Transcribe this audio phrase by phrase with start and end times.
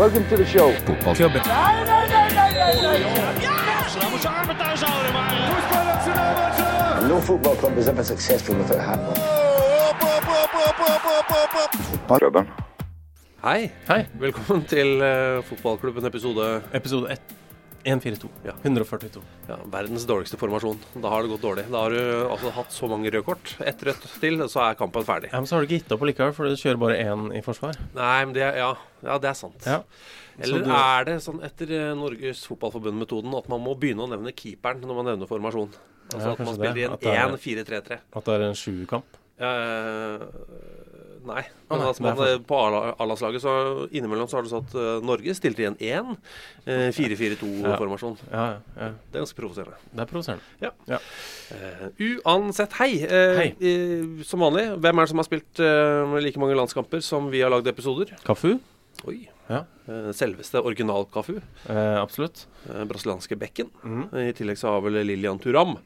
[0.00, 0.70] Welcome to the show.
[7.08, 8.82] No football club is ever successful without a
[12.08, 12.48] Fotballklubben.
[13.42, 13.70] Hei.
[13.88, 14.06] Hei.
[14.20, 17.39] Velkommen til uh, fotballklubben episode Episode 1.
[17.84, 18.28] 142.
[18.44, 18.52] Ja.
[18.62, 19.22] 142.
[19.48, 20.78] ja, verdens dårligste formasjon.
[21.00, 21.64] Da har det gått dårlig.
[21.72, 23.54] Da har du altså hatt så mange røde kort.
[23.64, 25.30] Ett rødt til, så er kampen ferdig.
[25.32, 27.40] Ja, men så har du ikke gitt opp likevel, for du kjører bare én i
[27.46, 27.78] forsvar.
[27.96, 28.72] Nei, men det, ja,
[29.06, 29.64] ja, det er sant.
[29.64, 29.80] Ja.
[30.40, 34.32] Eller du- er det sånn etter eh, Norges Fotballforbund-metoden at man må begynne å nevne
[34.32, 35.72] keeperen når man nevner formasjon?
[36.10, 37.98] Altså at man spiller i en 1-4-3-3.
[38.16, 39.18] At det er en sjuerkamp?
[39.40, 40.24] Eh,
[41.28, 41.42] nei.
[41.70, 43.52] Men altså, man, eh, på A-landslaget så
[43.94, 46.16] innimellom så har du satt uh, Norge stilte igjen en 1
[46.66, 48.16] uh, 4-4-2-formasjon.
[48.30, 48.88] Ja, ja, ja.
[49.10, 49.78] Det er ganske provoserende.
[49.92, 50.56] Det er provoserende.
[50.64, 50.72] Ja.
[50.90, 51.00] Ja.
[51.54, 51.84] Eh,
[52.24, 52.90] uansett, hei.
[53.04, 53.48] Eh, Hei.
[53.60, 57.42] eh, som vanlig, hvem er det som har spilt eh, like mange landskamper som vi
[57.44, 58.14] har lagd episoder?
[58.26, 58.56] Kafu?
[59.08, 59.20] Oi.
[59.50, 59.64] Ja.
[59.90, 61.36] Eh, selveste original-Kafu.
[61.40, 62.44] Eh, absolutt.
[62.68, 63.70] Eh, brasilianske bekken.
[63.82, 64.02] Mm.
[64.28, 65.76] I tillegg så har vel Lilian Turam.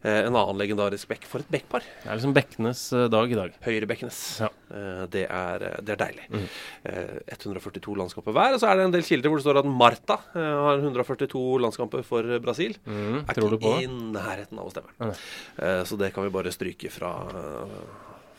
[0.00, 1.26] Eh, en annen legendarisk bekk.
[1.28, 1.84] For et bekkpar.
[1.84, 3.56] Det er liksom bekkenes eh, dag i dag.
[3.66, 4.20] Høyrebekkenes.
[4.40, 4.48] Ja.
[4.72, 6.24] Eh, det, er, det er deilig.
[6.32, 6.46] Mm.
[6.88, 8.56] Eh, 142 landskamper hver.
[8.56, 12.06] Og så er det en del kilder hvor det står at Marta har 142 landskamper
[12.06, 12.78] for Brasil.
[12.88, 13.22] Mm.
[13.26, 14.94] Er Tror du ikke i nærheten av å stemme.
[15.02, 15.12] Mm.
[15.66, 17.12] Eh, så det kan vi bare stryke fra,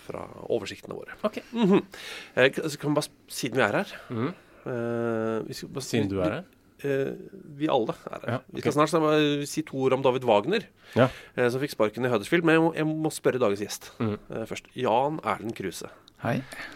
[0.08, 1.20] fra oversiktene våre.
[1.28, 1.42] Ok.
[1.42, 4.28] Eh, så kan vi bare, siden vi er her mm.
[4.72, 6.50] eh, vi skal bare, Siden du er her?
[6.84, 7.12] Eh,
[7.58, 8.28] vi alle er her.
[8.34, 10.66] Ja, Vi skal snart eh, si to ord om David Wagner,
[10.96, 11.10] Ja.
[11.36, 12.44] eh, som fikk sparken i Huddersfield.
[12.48, 14.16] Men jeg må, jeg må spørre dagens gjest mm.
[14.32, 14.72] eh, først.
[14.76, 15.90] Jan Erlend Kruse.
[16.22, 16.36] Hei.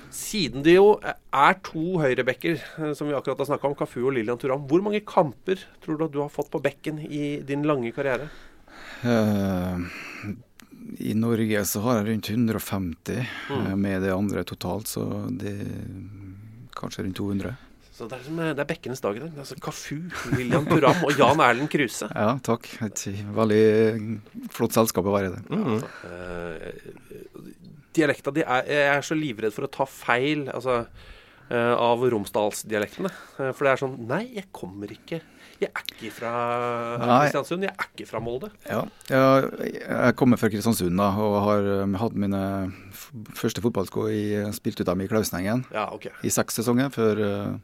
[0.09, 4.13] Siden det jo er to høyrebekker, eh, som vi akkurat har snakka om, Kafu og
[4.17, 7.61] Lilian Turam, hvor mange kamper tror du at du har fått på bekken i din
[7.65, 8.29] lange karriere?
[9.05, 9.77] Uh,
[11.01, 13.79] I Norge så har jeg rundt 150 Mm.
[13.81, 15.03] med det andre totalt, så
[15.37, 15.75] det er
[16.75, 17.53] kanskje rundt 200.
[17.95, 19.31] Så det er, liksom, eh, det er bekkenes dag i dag.
[19.39, 19.95] Altså Kafu,
[20.35, 22.09] William Turam og Jan Erlend Kruse.
[22.11, 22.67] Ja, takk.
[22.83, 23.05] Et
[23.37, 23.61] veldig
[24.51, 25.43] flott selskap å være i det.
[25.49, 25.77] Mhm.
[26.11, 26.71] Eh,
[27.95, 30.81] dialekta di er Jeg er så livredd for å ta feil altså,
[31.49, 33.11] eh, av Romsdalsdialektene.
[33.39, 35.21] Eh, for det er sånn Nei, jeg kommer ikke
[35.61, 36.31] Jeg er ikke fra
[36.99, 37.63] Kristiansund.
[37.63, 38.49] Jeg er ikke fra Molde.
[38.67, 42.41] Ja, jeg kommer fra Kristiansund da, og har eh, hatt mine
[43.39, 46.09] første fotballsko i spilt ut dem i Klausenengen Ja, ok.
[46.27, 47.55] i seks sesonger før, eh,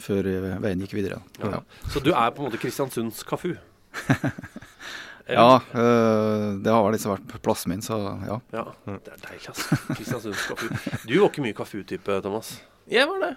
[0.00, 1.20] før eh, veien gikk videre.
[1.42, 1.58] Ja.
[1.58, 3.54] Ja, Så du er på en måte Kristiansunds Kafu?
[5.28, 8.40] ja øh, det har liksom vært plassen min, så ja.
[8.52, 9.78] Ja, Det er deilig, altså.
[9.98, 10.68] Kristiansunds Kafu.
[11.06, 12.56] Du var ikke mye Kafu-type, Thomas.
[12.90, 13.34] Jeg var det.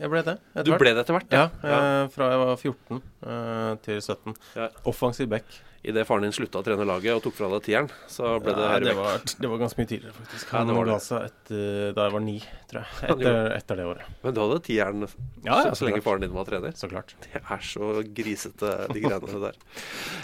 [0.00, 0.38] Jeg ble det.
[0.54, 0.80] etter Du hvert.
[0.82, 1.36] ble det etter hvert?
[1.36, 4.34] Ja, eh, fra jeg var 14 eh, til 17.
[4.56, 4.68] Ja.
[4.90, 5.44] Offensiv back.
[5.84, 8.68] Idet faren din slutta å trene laget og tok fra deg tieren, så ble det
[8.70, 8.80] her.
[8.86, 10.46] det, var, det var ganske mye tidligere, faktisk.
[10.48, 10.84] Ja, Han det.
[10.88, 12.36] ga seg etter, da jeg var ni,
[12.70, 13.10] tror jeg.
[13.12, 14.06] Etter, etter det året.
[14.24, 15.10] Men du hadde tieren Ja,
[15.44, 16.06] ja, så, så lenge klart.
[16.06, 16.72] faren din var trener?
[16.80, 17.12] Så klart.
[17.26, 19.58] Det er så grisete, de greiene der.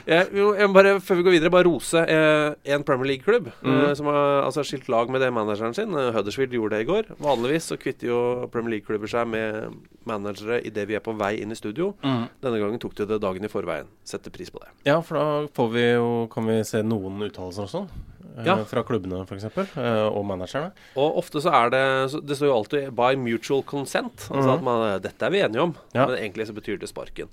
[0.09, 3.69] Jeg, jo, jeg bare, før vi går videre, bare rose eh, en Premier League-klubb eh,
[3.69, 3.95] Mhm.
[4.01, 5.93] som har altså, skilt lag med det manageren sin.
[5.93, 7.13] Eh, Huddersfield gjorde det i går.
[7.21, 9.59] Vanligvis så kvitter jo Premier League-klubber seg med
[10.09, 11.92] managere idet vi er på vei inn i studio.
[12.03, 13.86] Denne gangen tok de det dagen i forveien.
[14.04, 14.71] Setter pris på det.
[14.89, 15.27] Ja, for da
[15.57, 17.91] får vi jo, kan vi se noen uttalelser og sånn.
[18.39, 18.54] eh, Ja.
[18.65, 19.45] Fra klubbene, f.eks.
[19.77, 20.71] Uh, og managerne.
[20.97, 24.30] Og ofte så er det Det står jo alltid 'by mutual consent'.
[24.30, 24.54] Altså Mhm.
[24.57, 26.06] at man, Dette er vi enige om, Ja.
[26.06, 27.28] men egentlig så betyr det sparken.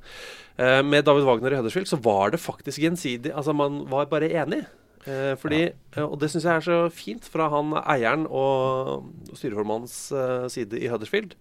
[0.59, 3.31] Eh, med David Wagner i Huddersfield så var det faktisk gjensidig.
[3.33, 4.65] Altså man var bare enig.
[5.06, 6.03] Eh, fordi, ja.
[6.06, 10.88] Og det syns jeg er så fint fra han eieren og styreformannens eh, side i
[10.89, 11.35] Huddersfield.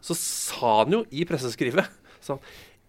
[0.00, 1.88] Så sa han jo i presseskrivet
[2.24, 2.40] sånn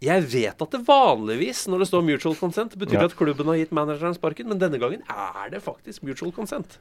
[0.01, 3.03] Jeg vet at det vanligvis, når det står mutual consent, betyr Ja.
[3.05, 6.79] at klubben har gitt manageren sparken, men denne gangen er det faktisk mutual consent.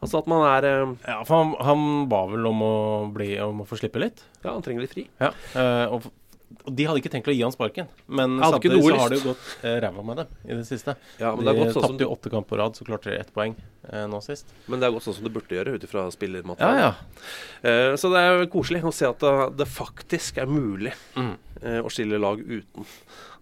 [0.00, 2.74] Altså at man er eh, Ja, for han, han ba vel om å,
[3.10, 4.22] bli, om å få slippe litt.
[4.44, 5.08] Ja, han trenger litt fri.
[5.18, 5.32] Ja.
[5.58, 6.06] eh, og
[6.50, 7.86] de hadde ikke tenkt å gi han sparken.
[8.10, 10.96] Men samtidig så har det jo gått eh, ræva med dem i det siste.
[11.20, 13.18] Ja, men det de gått sånn tapte jo åtte kamper på rad, så klarte de
[13.22, 13.54] ett poeng
[13.88, 14.50] eh, nå sist.
[14.66, 16.82] Men det har gått sånn som det burde gjøre, ut ifra Ja, spillermaterialet.
[16.82, 17.70] ja.
[17.70, 21.36] Eh, så det er koselig å se at det, det faktisk er mulig Mm.
[21.62, 22.86] eh, å skille lag uten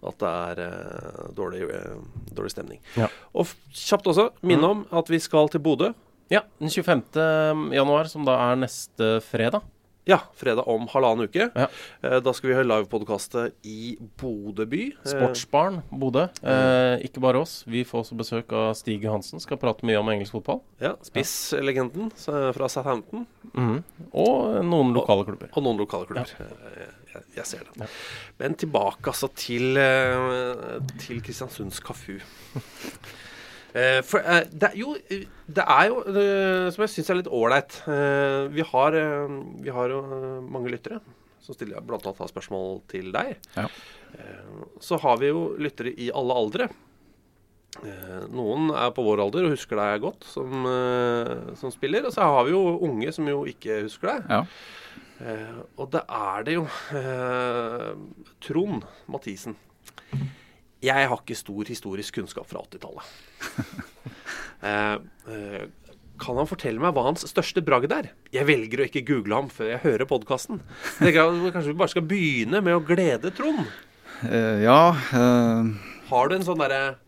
[0.08, 1.96] at det er eh, dårlig, eh,
[2.36, 2.78] dårlig stemning.
[2.94, 3.08] Ja.
[3.34, 5.90] Og f kjapt også minne om at vi skal til Bodø.
[6.30, 7.72] Ja, den 25.
[7.72, 9.62] januar, som da er neste fredag.
[10.08, 11.50] Ja, fredag om halvannen uke.
[11.52, 11.66] Ja.
[12.02, 14.80] Eh, da skal vi ha livepodkastet i Bodø by.
[15.04, 16.24] Eh, Sportsbarn Bodø.
[16.42, 17.58] Eh, ikke bare oss.
[17.68, 19.40] Vi får også besøk av Stig Johansen.
[19.44, 20.62] Skal prate mye om engelsk fotball.
[20.80, 23.26] Ja, Spisslegenden så- fra Southampton.
[23.52, 23.84] Mhm.
[24.14, 25.50] Og noen lokale klubber.
[25.54, 26.32] Og noen lokale klubber.
[26.38, 26.46] Ja.
[27.14, 27.88] Jeg, jeg ser det.
[28.38, 32.18] Men tilbake altså til, eh, til Kristiansunds Kafu.
[33.76, 36.26] Eh, for eh, det er jo, eh, det er jo det,
[36.72, 40.72] som jeg syns er litt ålreit eh, Vi har, eh, vi har jo eh, mange
[40.72, 41.02] lyttere
[41.44, 43.36] som stiller annet har spørsmål til deg.
[43.56, 43.68] Ja.
[44.12, 46.68] Eh, så har vi jo lyttere i alle aldre.
[47.78, 52.04] Eh, noen er på vår alder og husker deg godt som, eh, som spiller.
[52.08, 54.28] Og så har vi jo unge som jo ikke husker deg.
[54.28, 54.44] Ja.
[55.18, 56.60] Uh, og det er det jo
[56.94, 57.96] Uh,
[58.38, 59.56] Trond Mathisen.
[60.84, 63.08] Jeg har ikke stor historisk kunnskap fra 80-tallet.
[64.68, 64.94] eh,
[65.34, 65.64] eh,
[66.18, 68.10] kan han fortelle meg hva hans største bragd er?
[68.34, 70.62] Jeg velger å ikke google ham før jeg hører podkasten.
[70.98, 73.66] Kanskje vi bare skal begynne med å glede Trond?
[74.26, 76.98] Eh, ja, eh, Har du en sånn derre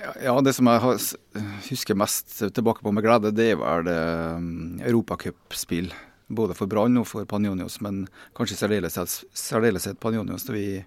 [0.00, 1.00] ja, det som jeg har,
[1.66, 3.98] husker mest tilbake på med glede, det var det
[4.38, 5.90] um, europacupspill.
[6.30, 8.06] Både for Brann og for Panionios, men
[8.38, 8.96] kanskje særdeles
[9.36, 10.46] særdeleshet Panionios.
[10.46, 10.80] Da vi,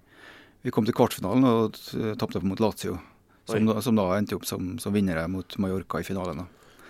[0.63, 2.97] vi kom til kvartfinalen og uh, tapte mot Lazio.
[3.45, 6.45] Som, da- som da endte opp som, som vinnere mot Mallorca i finalen.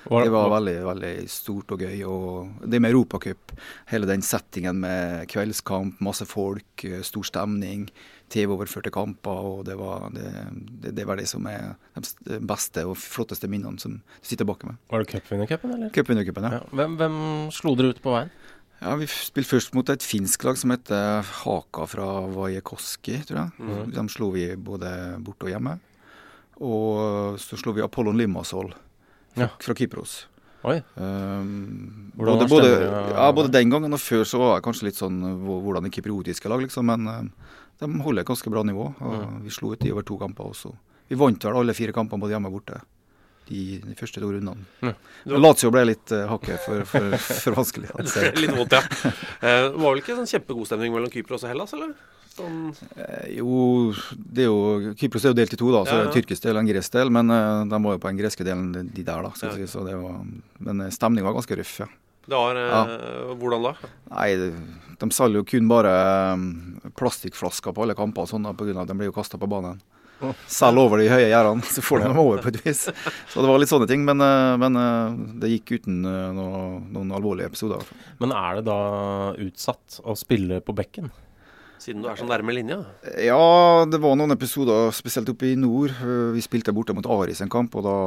[0.06, 2.04] Var- Det var var- veldig veldig stort og gøy.
[2.06, 3.54] Og det med Europacup,
[3.90, 7.88] hele den settingen med kveldskamp, masse folk, eh, stor stemning,
[8.30, 9.32] TV-overførte kamper.
[9.32, 11.76] og Det var det, det, var det som er
[12.28, 14.76] de beste og flotteste minnene som sitter tilbake med.
[14.92, 15.90] Var det cupvinnercupen, eller?
[15.90, 16.60] Cupvinnercupen, ja.
[16.60, 16.64] Ja.
[16.74, 17.18] Hvem, hvem
[17.52, 18.30] slo dere ut på veien?
[18.84, 18.96] Ja.
[19.00, 23.94] Vi spilte først mot et finsk lag som heter Haka fra Vajekoski, tror jeg.
[23.96, 24.92] De slo vi både
[25.24, 25.78] borte og hjemme.
[26.64, 29.48] Og så slo vi Apollon Limassol fra, Ja.
[29.60, 30.26] fra Kypros.
[30.96, 32.70] Um, både, både,
[33.12, 36.48] ja, både den gangen og før så var jeg kanskje litt sånn hvordan det kypriotiske
[36.48, 36.86] lag, liksom.
[36.88, 38.94] Men eh, de holder et ganske bra nivå.
[39.04, 40.72] Og Vi slo ut de over to kamper også.
[41.10, 42.80] Vi vant vel alle fire kampene både hjemme og borte.
[43.50, 44.64] De, de første to rundene.
[44.86, 44.94] Ja.
[45.36, 47.10] Lazio ble litt uh, hakket for, for,
[47.44, 47.90] for vanskelig.
[48.00, 48.30] å se.
[48.40, 48.82] Litt vondt, ja.
[49.44, 51.92] Eh, var vel ikke sånn kjempegod stemning mellom Kypros og Hellas, eller?
[52.34, 55.84] Sånn, Eh, Jo, det er jo Kypros er jo delt i to, da.
[55.86, 56.14] Så Ja, ja.
[56.16, 57.12] tyrkisk del og en gresk del.
[57.14, 59.34] Men uh, de var jo på den greske delen, de de der, da.
[59.44, 59.52] Ja.
[59.58, 60.24] si, så det var,
[60.64, 61.90] men stemninga var ganske røff, ja.
[62.26, 62.82] det var ja.
[63.36, 63.76] Hvordan da?
[64.16, 64.30] Nei,
[65.04, 65.92] de selger jo kun bare
[66.34, 66.48] um,
[66.96, 68.56] plastikkflasker på alle kamper og sånn, pga.
[68.58, 69.82] på grunn av at de blir jo kasta på banen.
[70.50, 72.86] Selv over de høye gjerdene, så får du dem over på et vis.
[73.32, 74.06] Så det var litt sånne ting.
[74.08, 77.84] Men, eh, men eh, det gikk uten eh, noe, noen alvorlige episoder.
[78.24, 78.80] Men er det da
[79.44, 81.12] utsatt å spille på bekken?
[81.84, 82.80] Siden du er så nærme linja.
[83.20, 85.92] Ja, det var noen episoder, spesielt oppe i nord.
[86.32, 87.98] Vi spilte borte mot Aris en kamp, og da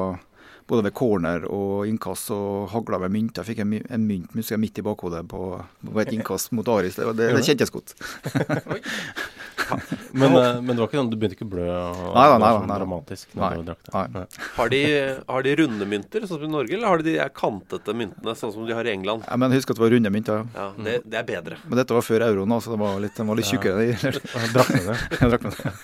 [0.66, 3.42] både ved corner og innkast og hagla med mynter.
[3.42, 5.42] Jeg fikk en, en mynt jeg, midt i bakhodet på,
[5.86, 6.98] på et innkast mot Aris.
[6.98, 7.94] Det, det, det kjentes godt.
[10.10, 11.66] Men, eh, men det var ikke sånn, du begynte ikke å blø?
[11.66, 14.24] og Nei da, nei da, sånn nei dramatisk Nei, når du nei.
[14.56, 14.80] Har de,
[15.28, 18.52] har de runde mynter, sånn som i Norge, eller har de de kantete myntene, sånn
[18.54, 19.26] som de har i England?
[19.26, 20.44] Ja, men husk at det var runde mynter.
[20.56, 21.60] Ja, det, det er bedre.
[21.66, 23.88] Men dette var før euroen, så det var litt, den var litt tjukkere.
[24.54, 25.74] drakk med det.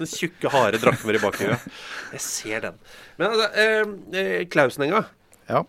[0.00, 1.68] Den tjukke, harde drakmer i bakhuet.
[2.16, 2.80] Jeg ser den.
[3.18, 5.04] Men altså, eh, eh, Klausenenga
[5.48, 5.62] Ja.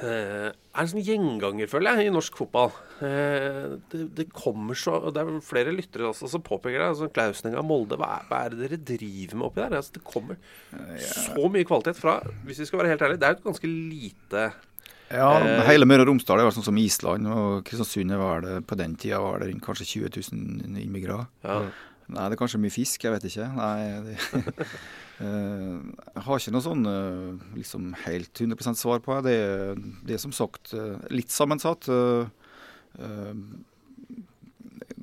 [0.00, 2.70] eh, er en sånn gjenganger, føler jeg, i norsk fotball.
[3.04, 6.86] Eh, det, det kommer så og Det er flere lyttere også som påpeker det.
[6.92, 9.76] Altså, Klausenenga Molde, hva er, hva er det dere driver med oppi der?
[9.80, 10.36] Altså, det kommer
[11.00, 13.72] så mye kvalitet fra Hvis vi skal være helt ærlige, det er jo et ganske
[13.72, 14.46] lite
[15.12, 18.74] Ja, Eh, hele Møre og Romsdal er sånn som Island, og Kristiansund var det på
[18.80, 21.26] den tida var det kanskje 20 000 innbyggere.
[21.44, 21.60] ja.
[22.08, 23.46] Nei, det er kanskje mye fisk, jeg vet ikke.
[23.56, 24.66] Nei, det,
[25.24, 29.38] jeg har ikke noe sånn eh, liksom helt 100 svar på det.
[30.04, 31.88] Det er, som sagt eh, litt sammensatt.
[31.88, 32.28] eh,
[33.00, 33.32] eh,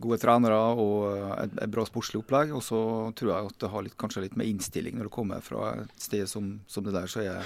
[0.03, 2.53] Gode trenere og eh, et, et bra sportslig opplegg.
[2.53, 2.79] Og så
[3.17, 6.03] tror jeg at det har litt, kanskje litt med innstilling når det kommer fra et
[6.05, 7.09] sted som, som det der.
[7.09, 7.41] Så er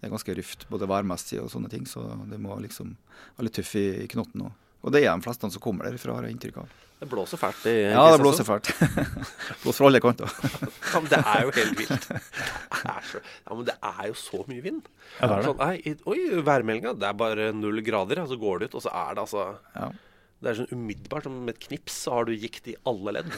[0.00, 1.84] det ganske røft, både værmessig og sånne ting.
[1.88, 2.96] Så det må liksom
[3.36, 4.54] være litt tøff i, i knotten òg.
[4.86, 6.74] Og det er de fleste som kommer derfra, har jeg inntrykk av.
[6.96, 8.70] Det blåser fælt i Ja, det blåser fælt.
[9.64, 10.30] blåser fra alle kanter.
[10.92, 12.06] Ja, men det er jo helt vilt.
[12.08, 14.86] Det er så, ja, men det er jo så mye vind.
[15.18, 15.48] Ja, det er det.
[15.50, 18.86] Sånn, nei, oi, værmeldinga, det er bare null grader, og så går det ut, og
[18.86, 19.44] så er det altså
[19.76, 19.90] Ja.
[20.36, 23.30] Det er sånn umiddelbart, som med et knips, så har du gikt i alle ledd.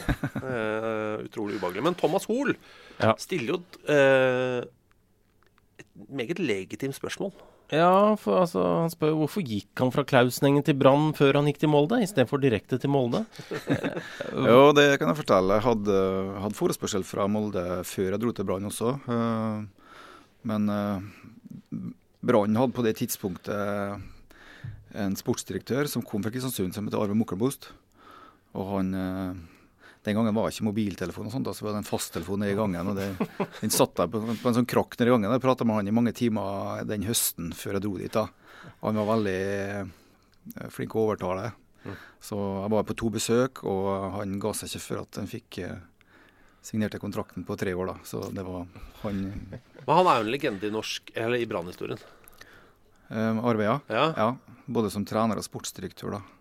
[0.43, 1.83] Uh, utrolig ubehagelig.
[1.85, 2.51] Men Thomas Hoel
[2.99, 3.13] Ja.
[3.17, 4.65] stiller jo et, eh,
[5.79, 7.31] et meget legitimt spørsmål.
[7.69, 11.59] Ja, for altså, han spør hvorfor gikk han fra Klausenengen til Brann før han gikk
[11.61, 13.21] til Molde, istedenfor direkte til Molde?
[14.49, 15.59] Jo, det kan jeg fortelle.
[15.59, 15.97] Jeg hadde,
[16.41, 18.95] hadde forespørsel fra Molde før jeg dro til Brann også.
[19.05, 19.91] Eh,
[20.49, 21.05] Men eh,
[22.25, 24.01] Brann hadde på det tidspunktet
[24.97, 27.69] en sportsdirektør som kom fra Kristiansund, som heter Arve Mokkelbost.
[28.57, 29.33] Og han eh,
[30.07, 32.59] Den gangen var ikke mobiltelefon og sånt, da, så var det en fasttelefon nede i
[32.59, 32.87] gangen.
[32.87, 33.09] og det,
[33.59, 35.33] Den satt der på, på en sånn krakk nede i gangen.
[35.35, 38.15] Jeg prata med han i mange timer den høsten før jeg dro dit.
[38.15, 38.29] da.
[38.79, 41.51] Han var veldig eh, flink å overtale.
[42.23, 45.59] Så jeg var på to besøk, og han ga seg ikke før at han fikk
[45.63, 45.77] eh,
[46.65, 47.93] signerte kontrakten på tre år.
[47.93, 47.97] da.
[48.03, 48.67] Så det var
[49.03, 49.21] han
[49.85, 52.01] Men han er jo en legende i norsk, eller i brannhistorien?
[53.09, 53.79] Um, eh, Arve, ja.
[53.87, 54.09] Ja.
[54.17, 54.59] ja.
[54.65, 56.38] Både som trener og sportsdirektør, da.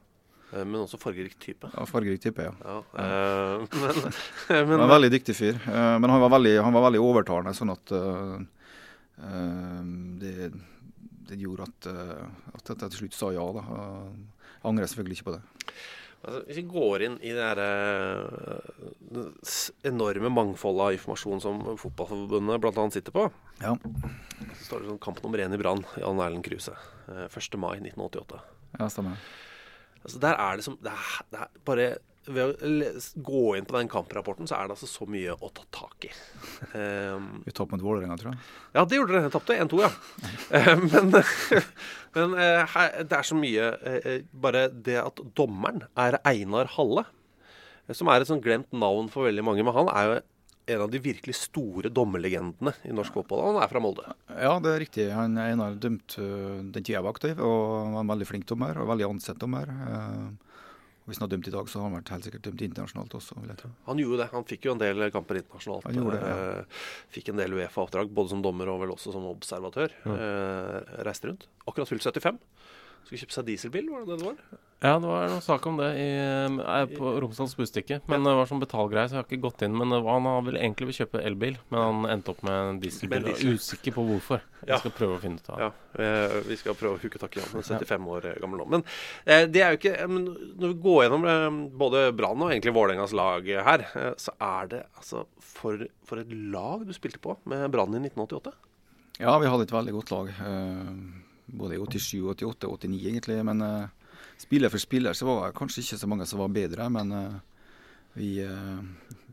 [0.53, 1.69] Eh, Men også fargerik type.
[1.75, 2.55] Ja, Fargerik type, ja.
[2.65, 5.59] Ja, eh, men, men var en veldig dyktig fyr.
[5.69, 8.39] eh, Men han var veldig, han var veldig overtalende, sånn at eh,
[10.23, 10.51] det,
[11.29, 11.87] det gjorde at,
[12.55, 13.47] at jeg til slutt sa ja.
[13.57, 13.65] da.
[13.69, 15.43] Jeg angrer selvfølgelig ikke på det.
[16.19, 17.59] Altså, hvis vi går inn i det her,
[19.15, 19.25] det
[19.87, 22.87] enorme mangfoldet av informasjon som Fotballforbundet bl.a.
[22.95, 23.29] sitter på,
[23.63, 26.75] Ja, så står det sånn kamp nummer én i Brann, Jan Erlend Kruse.
[27.11, 27.59] eh, 1.
[27.63, 28.41] mai 1988.
[28.81, 29.21] ja stemmer.
[30.05, 31.89] Altså, der er det som det er, det er bare
[32.29, 32.91] Ved å
[33.25, 36.11] gå inn på den kamprapporten, så er det altså så mye å ta tak i.
[36.75, 38.43] Um, Vi tapte mot Vålerenga, tror jeg.
[38.75, 39.31] ja, det gjorde dere.
[39.33, 39.89] Tapte 1-2, ja.
[40.53, 41.09] Eh, men
[42.19, 46.69] men eh, her, det er så mye eh, eh, Bare det at dommeren er Einar
[46.75, 47.07] Halle,
[47.97, 50.19] som er et sånn glemt navn for veldig mange, men han er jo
[50.69, 53.41] en av de virkelig store dommerlegendene i norsk fotball.
[53.47, 54.05] Han er fra Molde.
[54.37, 55.07] Ja, det er riktig.
[55.17, 58.77] Han Einar dømte øh, den tida jeg var aktiv, og var en veldig flink dommer,
[58.83, 59.71] og veldig ansett dommer.
[59.73, 60.29] Eh,
[61.09, 63.39] Hvis han har dømt i dag, så har han vært helt sikkert dømt internasjonalt også,
[63.41, 63.71] vil jeg tro.
[63.87, 64.29] Han gjorde det.
[64.35, 65.87] Han fikk jo en del kamper internasjonalt.
[65.89, 66.49] Han gjorde det, ja.
[66.59, 66.83] Eh,
[67.17, 69.95] Fikk en del Uefa-oppdrag, både som dommer og vel også som observatør.
[70.05, 70.19] Ja.
[71.09, 71.49] reiste rundt.
[71.65, 72.37] Akkurat fylt 75.
[73.09, 74.65] Skulle kjøpe seg dieselbil, var det det det var?
[74.79, 77.97] Ja, det var noen sak om det i, eh, på Romsdals Budstikke.
[78.07, 79.73] Men det var sånn betalgreie, så jeg har ikke gått inn.
[79.75, 82.79] Men det var, han ville egentlig vil kjøpe elbil, men han endte opp med en
[82.85, 83.25] dieselbil.
[83.27, 83.49] Jeg diesel.
[83.49, 84.45] er Usikker på hvorfor.
[84.61, 84.69] Ja.
[84.77, 85.71] Jeg skal prøve å finne ut av Ja,
[86.05, 87.51] eh, vi skal prøve å huke tak i han.
[87.59, 88.69] en 75 år gammel nå.
[88.77, 88.85] Men
[89.27, 90.25] eh, det er jo ikke men
[90.61, 94.67] Når vi går gjennom eh, både Brann og egentlig Vålerengas lag her, eh, så er
[94.77, 98.53] det altså for, for et lag du spilte på med Brann i 1988.
[99.19, 100.29] Ja, vi hadde et veldig godt lag.
[100.39, 103.39] eh, både i 87, 88 89, egentlig.
[103.45, 106.89] Men uh, spiller for spiller så var det kanskje ikke så mange som var bedre.
[106.93, 107.39] Men uh,
[108.19, 108.83] vi, uh,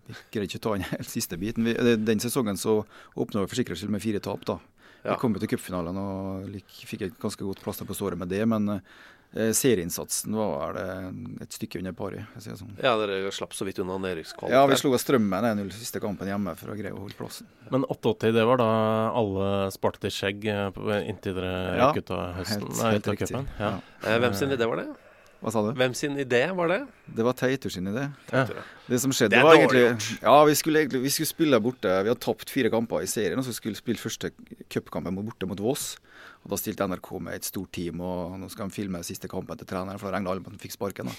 [0.07, 1.67] vi greide ikke å ta den helt siste biten.
[1.67, 2.81] Vi, den sesongen så
[3.15, 4.45] åpna vi for sikkerhets skyld med fire tap.
[4.47, 4.59] da.
[5.03, 5.13] Ja.
[5.13, 6.55] Vi kom jo til cupfinalen og
[6.89, 8.41] fikk et ganske godt plaster på såret med det.
[8.49, 8.79] Men
[9.35, 10.85] serieinnsatsen var det
[11.43, 12.21] et stykke under pari.
[12.39, 12.71] sånn.
[12.81, 14.53] Ja, dere slapp så vidt unna nedrykkskvalik.
[14.55, 17.47] Ja, vi slo av Strømmen 1-0 siste kampen hjemme for å greie å holde plassen.
[17.71, 18.69] Men 88, det var da
[19.11, 22.61] alle sparte i skjegg eh, inntil dere Ja, røk ut av høsten?
[22.63, 23.27] helt- helt, helt av riktig.
[23.35, 23.47] cupen?
[23.59, 23.73] Ja.
[24.05, 24.87] Eh, Hvem sin idé var det?
[25.45, 25.75] Hva sa du?
[25.77, 26.79] Hvem sin idé var det?
[27.13, 28.07] Det var Teitur sin idé.
[28.31, 28.47] Ja.
[28.89, 29.83] Det som skjedde Det var egentlig
[30.23, 31.91] Ja, vi skulle, egentlig, vi skulle spille borte.
[32.01, 34.31] Vi hadde tapt fire kamper i serien, og så skulle vi spille første
[34.73, 35.99] cupkampen borte mot Voss.
[36.41, 39.61] Og Da stilte NRK med et stort team, og nå skal de filme siste kampen
[39.61, 41.13] til treneren, for det regna alle på at han fikk sparken.
[41.13, 41.15] da.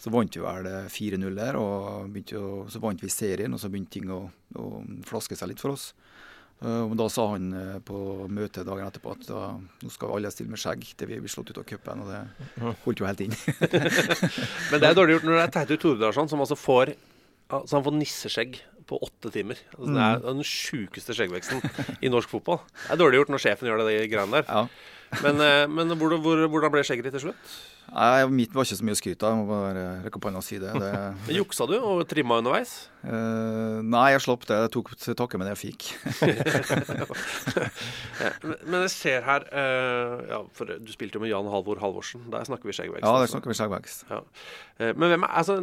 [0.00, 3.98] Så vant vi vel 4-0 der, og å, så vant vi serien, og så begynte
[3.98, 4.22] ting å,
[4.56, 4.70] å
[5.04, 5.90] flaske seg litt for oss.
[6.64, 7.98] Uh, og Da sa han eh, på
[8.32, 9.40] møtet dagen etterpå at da,
[9.84, 12.22] nå skal alle stille med skjegg til vi blir slått ut av cupen, og det
[12.86, 13.34] holdt jo helt inn.
[14.70, 16.94] Men det er dårlig gjort når det er Teitur Tordalsson som altså får
[17.52, 18.54] Altså han får nisseskjegg
[18.88, 19.58] på åtte timer.
[19.76, 21.60] Altså Det er den sjukeste skjeggveksten
[22.00, 22.62] i norsk fotball.
[22.86, 24.48] Det er dårlig gjort når sjefen gjør det de greiene der.
[24.48, 24.64] ja.
[25.22, 27.54] Men, eh, men hvor, hvor, hvordan ble skjegget ditt til slutt?
[27.92, 30.40] Nei, Mitt var ikke så mye å skryte av, jeg må bare rekke opp hånda
[30.40, 30.72] og si det.
[30.80, 30.92] det
[31.26, 32.72] Men Juksa du og trimma underveis?
[33.04, 34.56] Uh, nei, jeg slapp det.
[34.64, 35.90] Jeg tok til takke med det jeg fikk.
[38.64, 42.24] Men jeg ser her uh, ja, for Du spilte jo med Jan Halvor Halvorsen.
[42.32, 43.04] Der snakker vi skjeggvekst.
[43.04, 43.36] Ja, der altså.
[43.36, 44.06] snakker vi skjeggvekst.
[44.10, 44.22] Ja.
[44.80, 45.58] Uh, Men hvem er altså,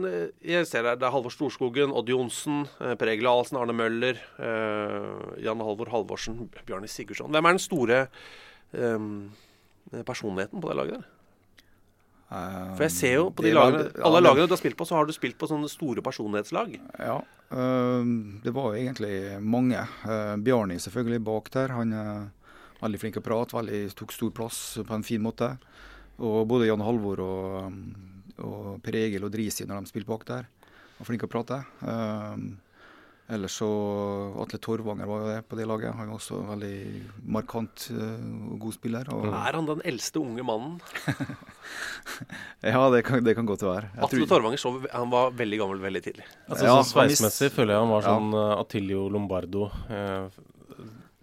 [0.53, 4.21] Jeg ser her, Det er Halvor Storskogen, Odd Johnsen, Per Egil Ahlsen, Arne Møller,
[5.41, 7.33] Jan Halvor Halvorsen, Bjarne Sigurdsson.
[7.33, 8.05] Hvem er den store
[8.77, 9.31] um,
[10.05, 11.09] personligheten på det laget der?
[12.31, 14.85] Eh, For jeg ser jo på de lagene vel- Alle lagene du har spilt på,
[14.87, 16.77] så har du spilt på sånne store personlighetslag.
[16.99, 17.17] Ja.
[17.51, 18.03] eh,
[18.43, 19.81] det var jo egentlig mange.
[20.05, 21.67] Uh, Bjarni selvfølgelig bak der.
[21.75, 22.31] Han er
[22.81, 25.57] veldig flink til å prate, veldig, tok stor plass på en fin måte.
[26.19, 27.83] Og både Jan Halvor og
[28.41, 30.47] og Per Egil og Drisi når de spilte bak der.
[30.97, 31.59] Var flinke å prate.
[31.85, 32.57] Um,
[33.31, 33.67] ellers så
[34.43, 35.93] Atle Torvanger var jo det på det laget.
[35.95, 36.75] Han var også veldig
[37.37, 39.11] markant uh, og god spiller.
[39.15, 40.79] Og, Er han den eldste unge mannen?
[42.61, 43.87] Ja, det kan, det kan godt være.
[43.95, 46.25] Jeg Atle tror- Torvanger så, han var veldig gammel veldig tidlig.
[46.47, 48.47] Altså, Ja, sånn Sveismessig føler jeg han var sånn ja.
[48.61, 49.69] Attilio Lombardo.
[49.89, 50.27] eh,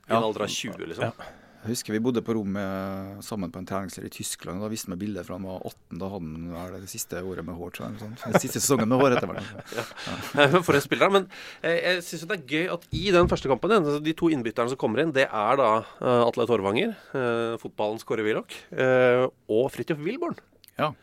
[0.08, 1.04] I en alder av 20, liksom.
[1.12, 1.34] Ja.
[1.68, 4.56] Jeg husker vi bodde på rom med, sammen på en treningsleir i Tyskland.
[4.56, 5.98] og Da viste han meg bilder fra han var 18.
[6.00, 7.75] Da hadde han vel det siste året med hår.
[7.76, 7.98] sånn.
[8.22, 10.62] Den siste sesongen med hår etter hvert.
[10.66, 11.26] For en spiller, men
[11.60, 14.72] eh, jeg syns det er gøy at i den første kampen altså de to innbytterne
[14.72, 20.00] som kommer inn, det er da eh, Atle Torvanger, eh, fotballens Kåre Willoch, og Fridtjof
[20.08, 20.40] Wilborn.
[20.80, 20.94] Ja.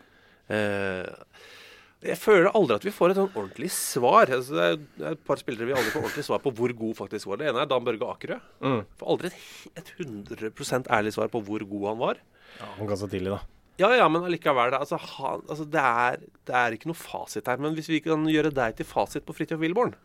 [2.05, 4.29] Jeg føler aldri at vi får et sånn ordentlig svar.
[4.35, 4.65] Altså, det
[5.01, 7.37] er- et par spillere vi aldri får ordentlig svar på hvor god faktisk var.
[7.41, 8.37] Det ene er Dan Børge Akerø.
[8.61, 8.85] Mm.
[8.99, 9.35] Får aldri et,
[9.81, 12.21] et 100% ærlig svar på hvor god han var.
[12.59, 13.39] Ja, han ga seg tidlig, da.
[13.81, 14.71] Ja, ja, men allikevel.
[14.71, 17.57] Det, altså, han, altså, det, er, det er ikke noe fasit her.
[17.59, 19.95] Men hvis vi kan gjøre deg til fasit på Fridtjof Wilborn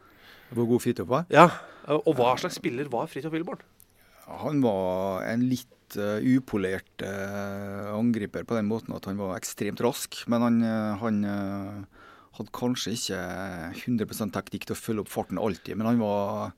[0.53, 1.27] Hvor god Fridtjof var?
[1.31, 1.49] Ja,
[1.87, 3.61] Og hva slags spiller var Fridtjof Wilborn?
[4.41, 5.67] Han var en litt
[5.99, 10.21] eh, upolert uh, angriper på den måten at han var ekstremt rask.
[10.31, 12.01] Men han, uh, han eh,
[12.39, 13.21] hadde kanskje ikke
[13.85, 15.79] 100 teknikk til å følge opp farten alltid.
[15.79, 16.53] Men han var,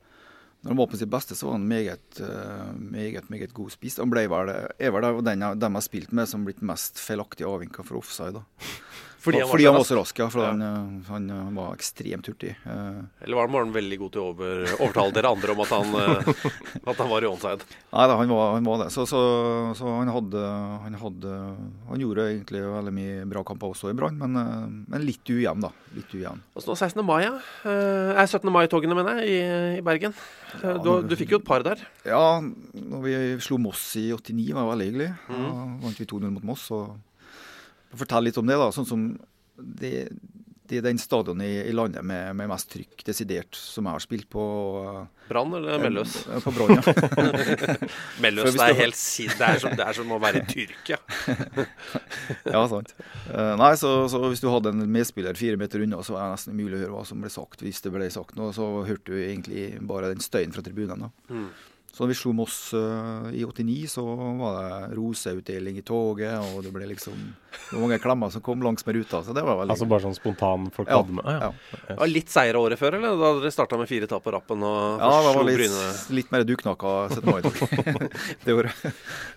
[0.63, 4.03] når han var på sitt beste, så var han meget, eh, meget, meget god spist.
[4.03, 7.49] Han ble vel, er vel den av jeg har spilt med som blitt mest feilaktig
[7.49, 8.41] avvinka for offside.
[8.41, 8.45] da.
[9.23, 10.27] Fordi han var så han var så rask, ja.
[10.33, 10.51] For Ja.
[10.51, 12.57] Han, eh, han eh, var ekstremt hurtig.
[12.67, 15.63] Eh, Eller var han var han veldig god til å over, overtale dere andre om
[15.63, 15.95] at han,
[16.83, 17.67] at han var i onside?
[17.95, 18.89] Nei da, han var, han var det.
[18.95, 19.21] Så, så,
[19.79, 20.43] så han, hadde,
[20.87, 21.37] han hadde
[21.93, 24.35] Han gjorde egentlig veldig mye bra kamper også i Brann, men,
[24.91, 25.71] men litt ujevn, da.
[25.95, 26.43] Litt ujevn.
[26.57, 27.05] Og så nå 16.
[27.07, 27.35] mai, ja.
[27.69, 28.51] Eh, Er 17.
[28.53, 30.17] mai-togene, mener jeg, i, i Bergen.
[30.59, 31.81] Ja, du, du fikk jo et par der.
[32.09, 33.15] Ja, når vi
[33.45, 35.11] slo Moss i 89, var det veldig hyggelig.
[35.31, 35.55] Da
[35.87, 36.67] vant vi 2-0 mot Moss.
[36.75, 36.99] og
[37.99, 38.71] Fortell litt om det, da.
[38.75, 39.05] Sånn som
[39.57, 40.09] det,
[40.71, 44.05] det er den stadionet i, i landet med, med mest trykk, desidert, som jeg har
[44.05, 44.45] spilt på.
[45.29, 46.15] Brann eller Melløs?
[46.27, 46.95] Eh, På Brann, ja.
[48.25, 50.99] Melløs, det er helt siden det er, som, det er som å være i Tyrkia.
[52.55, 52.95] ja, sant.
[53.29, 56.39] Eh, nei, så, så hvis du hadde en medspiller fire meter unna, så var det
[56.39, 57.67] nesten umulig å høre hva som ble sagt.
[57.67, 61.05] Hvis det ble sagt noe, så hørte du egentlig bare den støyen fra tribunen.
[61.09, 61.13] da.
[61.33, 61.51] Mm.
[61.93, 64.05] Så da vi slo Moss uh, i 89, så
[64.41, 67.19] var det roseutdeling i toget, og det ble liksom
[67.53, 69.21] det var mange klemmer som kom langs med ruta.
[69.25, 71.27] Så det var veldig Altså bare sånn spontan folk Ja, hadde med?
[71.29, 71.77] Ah, ja.
[71.91, 71.97] ja.
[72.01, 73.19] Var litt seire året før, eller?
[73.21, 75.85] Da dere starta med fire tap på rappen og Ja, det var litt, Bryne.
[76.17, 77.29] litt mer duknakka 17.
[77.29, 78.09] mai.
[78.47, 78.83] det året.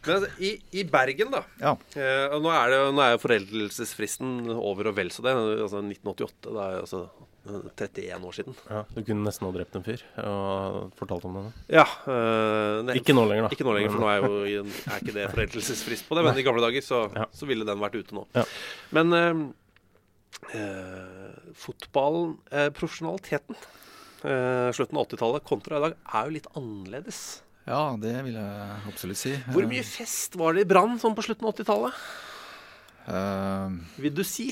[0.06, 1.44] Men altså, i, i Bergen, da.
[1.60, 1.76] Ja.
[1.96, 5.36] Eh, og nå er, det, nå er jo foreldelsesfristen over og vel så det.
[5.36, 6.36] Altså 1988.
[6.48, 7.06] Det er jo altså
[7.46, 8.56] 31 år siden.
[8.70, 11.44] Ja, du kunne nesten ha drept en fyr og fortalt om det.
[11.78, 11.86] Ja.
[12.10, 13.52] Øh, nei, Ikke nå lenger, da.
[13.54, 16.26] Ikke nå lenger, for nå er, jo, er ikke det foreldelsesfrist på det.
[16.26, 17.28] Men i gamle dager så, Ja.
[17.32, 18.26] så ville den vært ute nå.
[18.36, 18.44] Ja.
[18.98, 19.46] Men øh,
[20.58, 23.56] eh, fotballen, eh, profesjonaliteten,
[24.26, 27.24] eh, slutten av 80-tallet kontra i dag, er jo litt annerledes.
[27.66, 29.36] ja, det vil jeg absolutt si.
[29.54, 31.94] Hvor mye fest var det i Brann sånn på slutten av 80-tallet?
[33.06, 33.70] Uh,
[34.02, 34.48] Vil du si?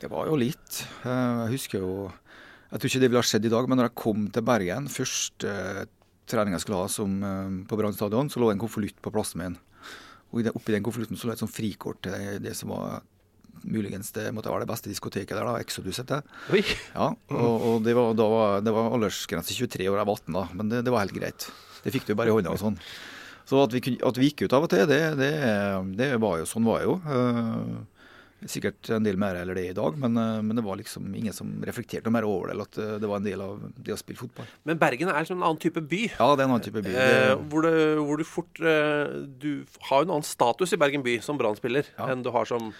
[0.00, 0.82] Det var jo litt.
[1.06, 1.92] Eh, Jeg husker jo
[2.72, 4.88] Jeg tror ikke det ville ha skjedd i dag, men når jeg kom til Bergen
[4.92, 5.84] Første eh,
[6.26, 9.12] trening jeg skulle ha som, eh, på Brann stadion, så lå det en konvolutt på
[9.14, 9.54] plassen min.
[10.34, 13.04] Og oppi den konvolutten så lå det et sånt frikort til det, det som var
[13.66, 16.18] muligens det måtte være det beste diskoteket der, da, Exodus het det.
[16.92, 20.34] Ja, og, og det var, da var, det var aldersgrense 23 år, jeg var 18
[20.36, 21.46] da, men det, det var helt greit.
[21.86, 22.76] Det fikk du bare i hånda og sånn.
[23.46, 25.32] Så at vi, kunne, at vi gikk ut av og til, det, det,
[26.02, 26.98] det var jo sånn var jo.
[28.44, 31.32] Sikkert en del mer eller det i dag, men, eh, men det var liksom ingen
[31.32, 33.96] som reflekterte mer over det, eller at eh, det var en del av det å
[33.96, 34.44] spille fotball.
[34.68, 36.02] Men Bergen er liksom en annen type by.
[36.18, 36.92] Ja, det er en annen type by.
[36.92, 41.02] Eh, hvor, det, hvor du fort eh, Du har jo en annen status i Bergen
[41.06, 42.10] by som Brann-spiller Ja.
[42.12, 42.74] enn du har som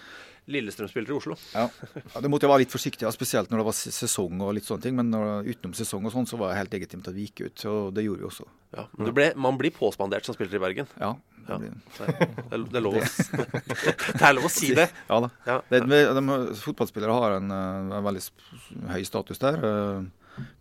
[0.47, 1.35] Lillestrøm-spiller i Oslo.
[1.53, 1.65] ja.
[1.95, 4.67] ja, det måtte jeg være litt forsiktig, ja, spesielt når det var sesong og litt
[4.67, 7.27] sånne ting, men når, utenom sesong og sånn, så var det helt legitimt at vi
[7.27, 8.47] gikk ut, og det gjorde vi også.
[8.77, 8.85] Ja.
[8.97, 10.87] Men ble, man blir påspandert som spiller i Bergen.
[11.01, 11.15] Ja,
[11.47, 12.07] det blir- Det
[12.51, 13.03] er, det er lov å
[14.19, 14.87] Det er lov å si det.
[15.09, 15.29] Ja da.
[15.47, 15.57] Ja.
[15.69, 18.23] Det, de, de, fotballspillere har en, eh, en veldig
[18.95, 19.59] høy status der.
[19.63, 20.07] Eh,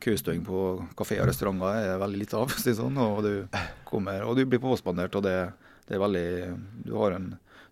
[0.00, 0.60] Køstøing på
[0.96, 2.96] kafé og restauranter er veldig lite av, si sånn.
[3.02, 3.32] Og du,
[3.84, 5.34] kommer, og du blir påspandert, og det,
[5.88, 6.28] det er veldig
[6.86, 7.26] du, har en,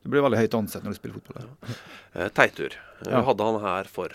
[0.05, 1.49] du blir veldig høyt ansett når du spiller fotball.
[1.49, 1.79] Ja.
[2.15, 2.77] Eh, Teitur.
[3.05, 3.23] Eh, Ja.
[3.27, 4.09] hadde han her for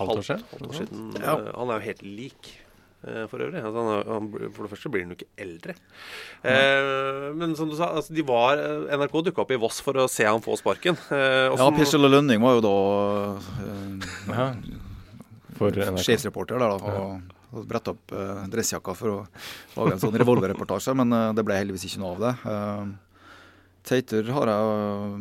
[0.00, 0.44] Halvt år siden?
[0.50, 1.06] halvt år siden.
[1.20, 1.34] Ja.
[1.36, 2.56] Eh, Han er jo helt lik.
[3.00, 3.56] For øvrig.
[3.64, 5.72] Altså, han, er- han, for det første blir han jo ikke eldre.
[6.44, 8.60] Eh, men som du sa, altså, de var,
[8.92, 10.98] NRK dukka opp i Voss for å se han få sparken.
[11.10, 13.40] Eh, Ja, som- og Lønning var jo da
[14.36, 14.60] eh.
[16.00, 16.76] Sjefsreporter der, da.
[16.76, 19.18] Og, og bretta opp eh, dressjakka for å
[19.76, 22.34] lage en sånn revolverreportasje, men eh, det ble heldigvis ikke noe av det.
[22.52, 22.84] Eh,
[23.86, 25.20] Teitur har jeg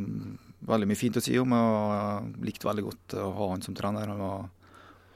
[0.70, 1.54] veldig mye fint å si om.
[1.56, 4.12] og Jeg likte veldig godt å ha han som trener.
[4.12, 4.50] Han var,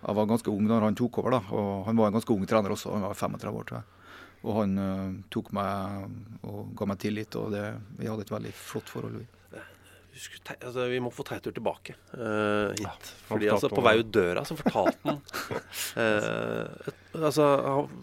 [0.03, 2.47] jeg var ganske ung da han tok over, da, og han var en ganske ung
[2.49, 2.95] trener også.
[2.95, 3.99] Han var 35 år, tror jeg.
[4.43, 7.63] Og han uh, tok meg og ga meg tillit, og det,
[7.99, 9.21] vi hadde et veldig flott forhold.
[9.21, 9.29] vi.
[10.13, 13.07] Vi skulle altså, vi må få Teitur tilbake uh, hit.
[13.25, 15.17] Fordi altså, På vei ut døra så fortalte han
[15.97, 17.47] uh, altså,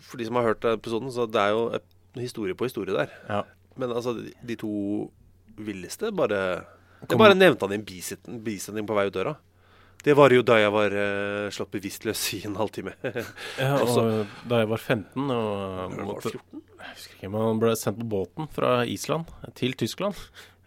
[0.03, 1.68] For de som har hørt episoden, så det er jo
[2.18, 3.14] historie på historie der.
[3.29, 3.44] Ja.
[3.79, 4.72] Men altså, de, de to
[5.66, 6.42] villeste bare
[7.09, 9.38] jeg bare nevnte han i en bisetning, bisetning på vei ut døra.
[10.01, 12.94] Det var jo da jeg var uh, slått bevisstløs i en halvtime.
[13.61, 15.51] Ja, og da jeg var 15 og
[15.92, 16.62] Var det måtte, 14?
[16.81, 20.16] Jeg husker ikke, Man ble sendt på båten fra Island til Tyskland.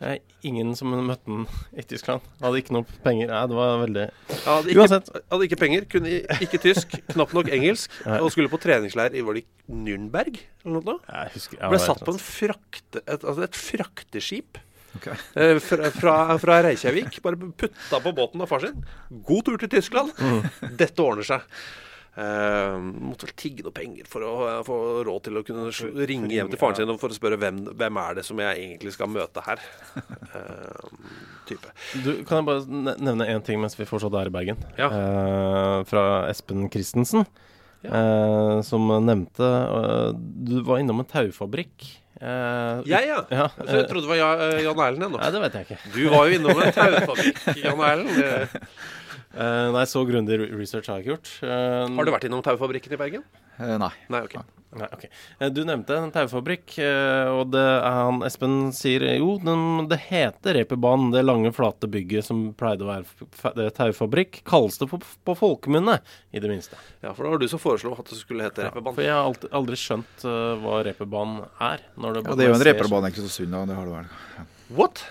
[0.03, 1.45] Jeg, ingen som møtte den
[1.79, 2.25] i Tyskland.
[2.43, 3.31] Hadde ikke noe penger.
[3.31, 5.09] Nei, det var veldig Jeg hadde ikke, Uansett.
[5.31, 8.19] hadde ikke penger, kunne ikke tysk, knapt nok engelsk, Nei.
[8.19, 10.99] og skulle på treningsleir i var det Nürnberg eller noe.
[11.07, 14.61] Jeg husker Ble satt på en frakte, et, altså et frakteskip
[14.97, 15.07] Ok.
[15.41, 17.21] eh, fra, fra, fra Reykjavik.
[17.23, 18.83] Bare putta på båten av far sin.
[19.09, 20.13] God tur til Tyskland.
[20.19, 20.75] Mm.
[20.79, 21.47] Dette ordner seg.
[22.13, 24.33] Uh, måtte vel tigge noe penger for å
[24.67, 24.75] få
[25.07, 27.97] råd til å kunne ringe hjem til faren sin og for å spørre hvem, hvem
[28.03, 29.63] er det som jeg egentlig skal møte her.
[30.29, 30.91] Uh,
[31.49, 31.73] type.
[32.05, 34.61] Du, kan jeg bare nevne én ting mens vi fortsatt er i Bergen?
[34.77, 34.91] Ja.
[34.93, 37.25] Uh, fra Espen Christensen,
[37.83, 40.13] eh, som nevnte eh,
[40.47, 41.89] Du var innom en taufabrikk.
[42.23, 43.19] Eh, Jeg, ja.
[43.29, 45.19] Ja, Så jeg trodde det var Ja- Jan Erlend ennå.
[45.19, 45.79] Nei, det vet jeg ikke.
[45.95, 48.49] Du var jo innom en taufabrikk, Jan Erlend.
[49.33, 51.31] Eh, Eh, nei, så grundig research har jeg ikke gjort.
[51.43, 53.23] Uh, Har du vært innom taufabrikken i Bergen?
[53.57, 53.93] Uh, nei.
[54.13, 54.43] Nei, okay.
[54.73, 55.11] Nei, okay.
[55.53, 61.11] Du nevnte en taufabrikk, og det er han Espen sier jo, den, det heter Reperbanen,
[61.13, 64.41] det lange, flate bygget som pleide å være taufabrikk.
[64.49, 65.99] Kalles det på, på folkemunne,
[66.33, 66.81] i det minste.
[67.05, 68.97] Ja, for det var du som foreslo at det skulle hete reperband.
[68.97, 70.25] For jeg har aldri, aldri skjønt
[70.65, 71.85] hva reperbanen er.
[71.93, 73.67] Når det, Ja, det er jo en reperbane i Kristiansund, da.
[73.69, 74.23] Det har det vært.
[74.39, 74.47] Ja.
[74.73, 75.05] What?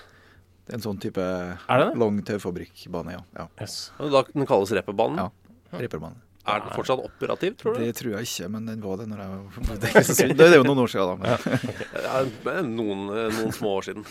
[0.63, 1.99] Det er en sånn type Er det det?
[1.99, 3.23] lang taufabrikkbane, ja.
[3.39, 3.47] ja.
[3.61, 3.91] Yes.
[3.99, 5.19] Da den kalles reperbanen.
[5.25, 5.79] Ja.
[5.81, 6.21] Reperbane.
[6.43, 7.85] Er den fortsatt operativ, tror du?
[7.85, 10.35] Det tror jeg ikke, men den var det når jeg bodde i Kristiansund.
[10.41, 11.37] Det er jo noen år siden, da.
[11.47, 13.05] Men, Ja, noen,
[13.37, 14.07] noen små år siden.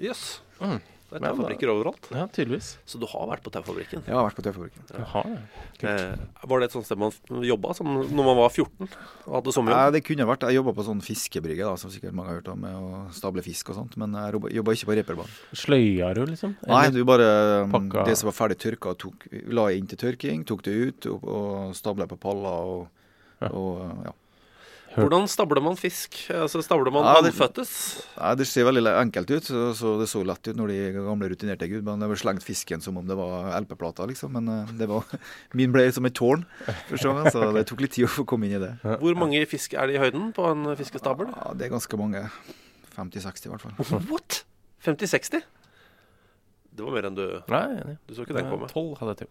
[0.08, 0.22] Yes.
[0.60, 0.78] Mm.
[1.14, 2.08] Det er taufabrikker overalt.
[2.10, 2.68] Ja, tydeligvis.
[2.90, 4.02] Så du har vært på taufabrikken?
[4.06, 4.82] Jeg har vært på taufabrikken.
[4.90, 5.04] Ja.
[5.12, 5.30] har.
[5.84, 6.16] Eh,
[6.50, 7.12] var det et sånt sted man
[7.44, 8.88] jobba som når man var 14
[9.26, 12.32] og hadde Nei, det kunne vært Jeg jobba på sånn fiskebrygge, da, som sikkert mange
[12.32, 13.96] har hørt om, med å stable fisk og sånt.
[13.96, 15.38] Men jeg jobba- ikke på reperbanen.
[15.54, 16.56] Sløya du, liksom?
[16.66, 19.98] Nei, du bare um, Pakka- Det som var ferdig tørka, tok, la jeg inn til
[19.98, 22.88] tørking, tok det ut og, og stabla på paller og,
[23.42, 23.48] Ja.
[23.50, 24.12] og ja.
[24.94, 26.16] Hvordan stabler man fisk?
[26.30, 27.72] Altså Stabler man Ja, det- fødtes?
[28.16, 31.28] Nei, Det ser veldig enkelt ut, så, så det så lett ut når de gamle
[31.32, 34.32] rutinerte var slengt fisken som om det var LP-plater, liksom.
[34.32, 35.04] Men eh, det var,
[35.54, 36.44] min ble som et tårn,
[36.90, 38.72] gangen, så det tok litt tid å få komme inn i det.
[38.82, 41.28] Hvor mange fisk er det i høyden på en fiskestabel?
[41.34, 42.28] Ja, Det er ganske mange.
[42.94, 44.00] 50-60 i hvert fall.
[44.10, 44.44] What?
[44.84, 45.42] 50-60?
[46.74, 47.94] Det var mer enn du Nei.
[48.08, 48.66] Du så ikke den komme?
[48.72, 49.28] Tolv hadde jeg til.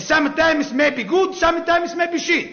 [0.10, 2.52] Sometimes maybe good, sometimes maybe shit.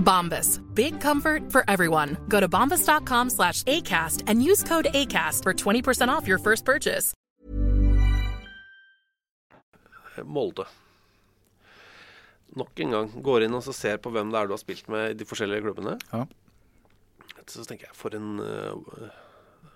[0.00, 0.60] Bombas.
[0.74, 2.16] Big comfort for everyone.
[2.28, 7.14] Go to bombas.com slash ACAST and use code ACAST for 20% off your first purchase.
[10.24, 10.66] Molde.
[12.56, 14.88] Nok en gang går inn og så ser på hvem det er du har spilt
[14.90, 15.96] med i de forskjellige klubbene.
[16.12, 16.24] Ja.
[17.50, 19.08] Så tenker jeg, for en, øh,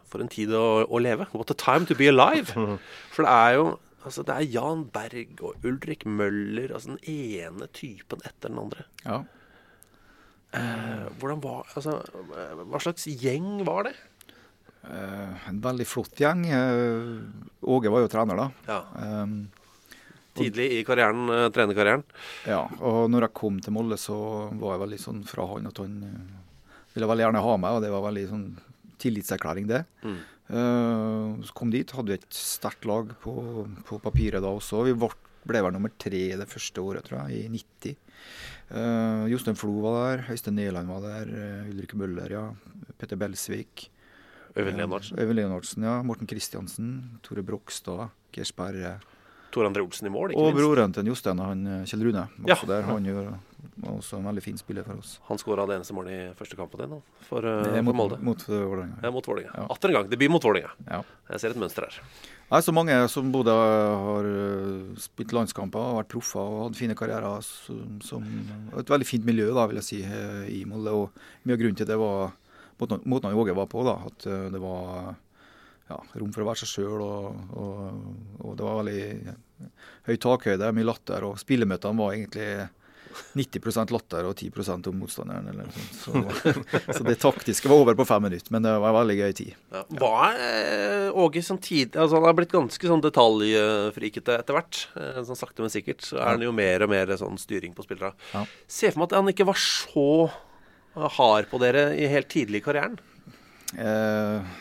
[0.06, 1.26] for en tid å, å leve.
[1.34, 2.52] What a time to be alive.
[3.14, 3.64] For det er jo
[4.04, 8.84] altså det er Jan Berg og Ulrik Møller, altså den ene typen etter den andre.
[9.02, 9.22] Ja.
[10.54, 11.98] Eh, var Altså,
[12.38, 13.94] eh, hva slags gjeng var det?
[14.84, 16.44] Eh, en veldig flott gjeng.
[17.62, 18.48] Åge var jo trener, da.
[18.68, 18.80] Ja.
[19.24, 19.50] Um,
[20.34, 22.02] Tidlig i karrieren, trenerkarrieren.
[22.50, 24.16] Ja, og når jeg kom til Molde, så
[24.58, 26.00] var jeg veldig sånn fra han at han
[26.94, 28.48] ville veldig gjerne ha meg, og det var veldig sånn
[28.98, 29.84] tillitserklæring, det.
[30.02, 30.18] Mm.
[30.44, 33.32] Uh, så kom dit, hadde vi et sterkt lag på,
[33.86, 34.82] på papiret da også.
[34.88, 35.08] Vi ble,
[35.48, 37.96] ble vel nummer tre det første året, tror jeg, i 90.
[38.74, 42.44] Uh, Jostein Flo var der, Øystein Neland var der, uh, Ulrik Møller, ja.
[42.98, 43.88] Petter Belsvik.
[44.56, 45.18] Øyvind Leonardsen.
[45.18, 46.02] Øyvind Leonardsen, ja.
[46.02, 46.94] Morten Kristiansen.
[47.22, 48.08] Tore Brokstad.
[48.32, 48.98] Geir Sperre.
[49.54, 50.58] Tor André Olsen i mål, ikke minst.
[50.58, 52.24] Og broren til Jostein, han eh, Kjell Rune.
[52.42, 52.56] Ja.
[52.56, 52.86] Også der.
[52.88, 53.28] Han gjør
[53.76, 55.16] var også en veldig fin spiller for oss.
[55.28, 57.88] Han skåra det eneste målet i første kampen din, han, for, uh, Det er for
[57.88, 58.18] mot, Molde.
[58.24, 58.98] mot uh, Vålerenga.
[59.02, 59.66] Ja, mot Vålerenga.
[59.74, 60.08] Atter en gang.
[60.12, 60.70] Debut mot Vålerenga.
[60.88, 61.00] Ja.
[61.32, 61.98] Jeg ser et mønster her.
[62.50, 67.42] Nei, så mange som både har uh, spilt landskamper vært proffer og hatt fine karrierer.
[67.44, 68.24] Som, som
[68.78, 70.94] et veldig fint miljø, da, vil jeg si, eh, i Molde.
[70.94, 72.34] Og mye av grunnen til det var
[72.84, 73.84] måten Åge var på.
[73.86, 75.14] da, At det var
[75.90, 79.34] ja, rom for å være seg sjøl, og, og, og det var veldig
[80.08, 81.26] høy takhøyde, mye latter.
[81.28, 82.48] Og spillemøtene var egentlig
[83.38, 84.50] 90% latter og 10
[84.90, 85.48] om motstanderen.
[85.50, 85.94] Eller noe sånt.
[86.00, 89.54] Så, så det taktiske var over på fem minutter, men det var veldig gøy tid.
[89.74, 89.84] Ja.
[90.28, 94.82] er eh, Åge samtidig Altså, han har blitt ganske sånn detaljfrikete etter hvert.
[94.98, 97.86] Eh, sånn sakte, men sikkert så er han jo mer og mer sånn styring på
[97.86, 98.14] spillere.
[98.34, 98.44] Ja.
[98.66, 100.08] Se for meg at han ikke var så
[100.94, 102.98] hard på dere i helt tidlig i karrieren.
[103.74, 104.54] Eh,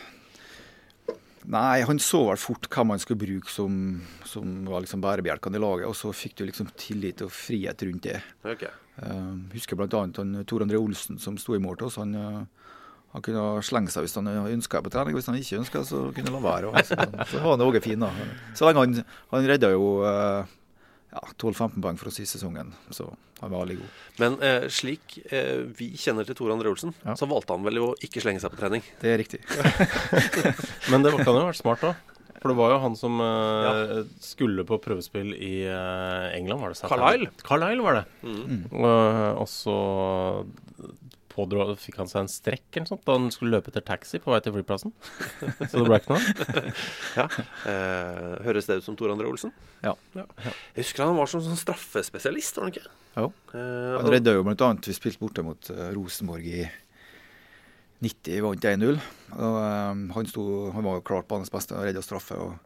[1.50, 5.62] nei, han så vel fort hva man skulle bruke som, som var liksom bærebjelkene i
[5.62, 8.20] laget, og så fikk du liksom tillit og frihet rundt det.
[8.54, 8.72] Okay.
[8.94, 9.88] Uh, husker bl.a.
[9.90, 11.98] han Tor André Olsen som sto i mål til oss.
[12.00, 12.74] Han, eh,
[13.14, 15.16] han kunne slenge seg hvis han ønska på trening.
[15.18, 16.70] Hvis han ikke ønska, så kunne han la være.
[16.70, 16.98] Og, så,
[17.30, 18.10] så var han Åge fin, da.
[18.54, 19.00] Så lenge han,
[19.34, 20.54] han redda jo eh,
[21.14, 23.06] ja, 12-15 poeng for å si sesongen, så
[23.40, 23.90] han var veldig god.
[24.22, 27.14] Men eh, slik eh, vi kjenner til Tore André Olsen, Ja.
[27.18, 28.82] så valgte han vel å ikke slenge seg på trening.
[29.02, 29.40] Det er riktig.
[30.90, 31.94] Men det kan jo ha vært smart, da.
[32.44, 36.90] For det var jo han som eh, skulle på prøvespill i eh, England, var det?
[36.90, 37.30] Carlisle.
[37.46, 38.04] Carlisle var det.
[38.26, 38.66] Mm.
[38.82, 39.76] Og- og så
[41.34, 44.32] pådro, fikk han seg en strekk eller sånt da han skulle løpe etter taxi på
[44.32, 44.94] vei til flyplassen.
[45.70, 46.74] så det ble ikke noe.
[47.18, 47.26] Ja.
[47.70, 49.52] Eh, høres det ut som Tor André Olsen?
[49.84, 49.92] Ja.
[50.16, 52.94] Jeg husker han var sånn, sånn straffespesialist, var han ikke?
[53.18, 53.28] Jo.
[53.54, 54.70] Eh, Han redda jo bl.a.
[54.86, 56.64] Vi spilte borte mot eh, Rosenborg i
[58.04, 58.98] 90, vant 1-0.
[59.38, 60.44] Og, eh, han, sto,
[60.74, 62.38] han var jo klart banens beste og redda straffe.
[62.38, 62.56] og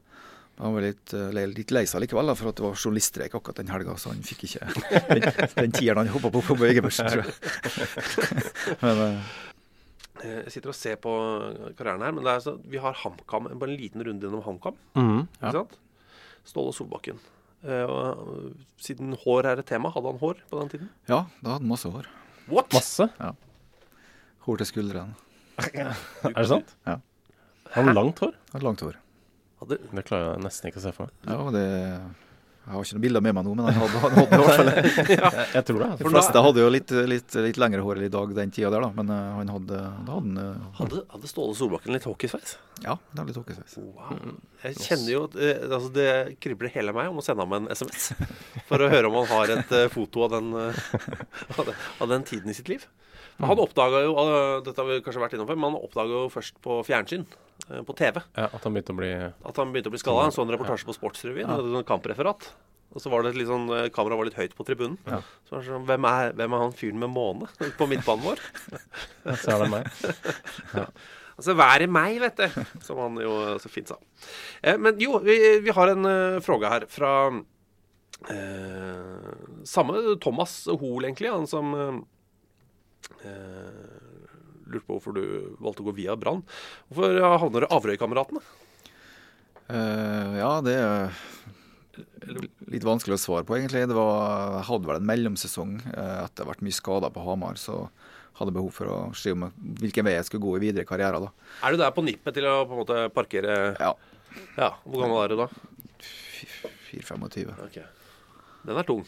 [0.59, 3.61] han var litt, eh, litt lei seg likevel, da, for at det var journaliststreik akkurat
[3.63, 4.71] den helga, så han fikk ikke
[5.13, 7.33] den, den tieren han hoppa på på bøyegebørsen, tror jeg.
[8.83, 9.37] Men eh,
[10.19, 11.13] Eh, Jeg sitter og ser på
[11.79, 14.75] karrieren her, men det er så, vi har HamKam, bare en liten runde gjennom HamKam.
[14.99, 15.21] Mhm.
[15.39, 15.77] Ikke sant?
[16.49, 17.21] Ståle Solbakken.
[17.63, 18.51] Uh, og,
[18.83, 20.89] siden hår er et tema, hadde han hår på den tiden?
[21.11, 22.07] ja, da hadde han masse hår.
[22.51, 22.75] What?
[22.75, 23.07] Masse?
[23.19, 23.31] Ja.
[24.47, 25.15] Hår til skuldrene.
[25.69, 26.75] Er det sant?
[26.87, 26.99] Ja.
[27.75, 28.35] Har han langt hår?
[28.35, 28.99] Han Hadde langt hår.
[29.59, 31.29] Hadde, Det klarer jeg nesten ikke å se for meg.
[31.29, 31.63] Ja, det
[32.69, 34.43] Jeg har ikke noen bilder med meg nå, men han hadde, han hadde det i
[34.45, 34.69] hvert fall.
[35.09, 35.87] Jeg, jeg tror det.
[35.89, 36.11] De Altså.
[36.13, 38.91] fleste hadde jo litt, litt, litt lengre hår i dag den tida der, da.
[38.99, 42.53] Men eh, han hadde, da hadde han eh, hadde, hadde Ståle Solbakken litt hockeysveis?
[42.85, 43.79] Ja, det er litt hockeysveis.
[43.81, 44.21] Wow.
[44.67, 46.07] Jeg kjenner jo at eh, altså Det
[46.45, 48.11] kribler hele meg om å sende ham en SMS.
[48.69, 52.69] For å høre om han har et foto av den, av den, tiden i sitt
[52.69, 52.85] liv.
[53.41, 54.13] Men han oppdaga jo
[54.67, 57.25] Dette har vi kanskje vært innom før, men han oppdaga jo først på fjernsyn.
[57.71, 58.21] Eh, På TV.
[58.37, 60.31] Ja, at han begynte å bli At han begynte å bli skalla.
[60.31, 61.51] En reportasje på Sportsrevyen.
[61.51, 61.79] Ja.
[61.81, 62.51] En kampreferat.
[62.97, 64.97] Og så var det litt sånn eh, Kameraet var litt høyt på tribunen.
[65.09, 65.21] Ja.
[65.45, 68.45] Så var det sånn hvem er, hvem er han fyren med måne på midtbanen vår?
[69.43, 69.89] Så er det meg.
[71.39, 72.65] Altså, vær i meg, vet du.
[72.83, 73.99] Som han jo så fint sa.
[74.59, 77.13] Eh, men jo, vi, vi har en uh, fråga her fra
[78.27, 79.29] eh,
[79.69, 81.31] samme Thomas Hoel, egentlig.
[81.31, 82.01] Han som eh,
[84.73, 85.25] lurte på hvorfor du
[85.63, 86.43] valgte å gå via Brann.
[86.91, 88.43] Hvorfor havner du Averøy-kameratene?
[89.69, 91.13] Eh, ja, det er
[92.71, 93.87] litt vanskelig å svare på, egentlig.
[93.91, 97.59] Det var, jeg hadde vel en mellomsesong etter å ha vært mye skada på Hamar.
[97.61, 97.87] Så
[98.39, 99.49] hadde behov for å se om
[99.81, 101.19] hvilken vei jeg skulle gå i videre karriere.
[101.25, 101.33] da.
[101.67, 103.95] Er du der på nippet til å på en måte parkere Ja.
[104.59, 105.47] Ja, Hvor gammel er du da?
[106.93, 107.51] 4-25.
[107.67, 107.87] Okay.
[108.69, 109.03] Den er tung.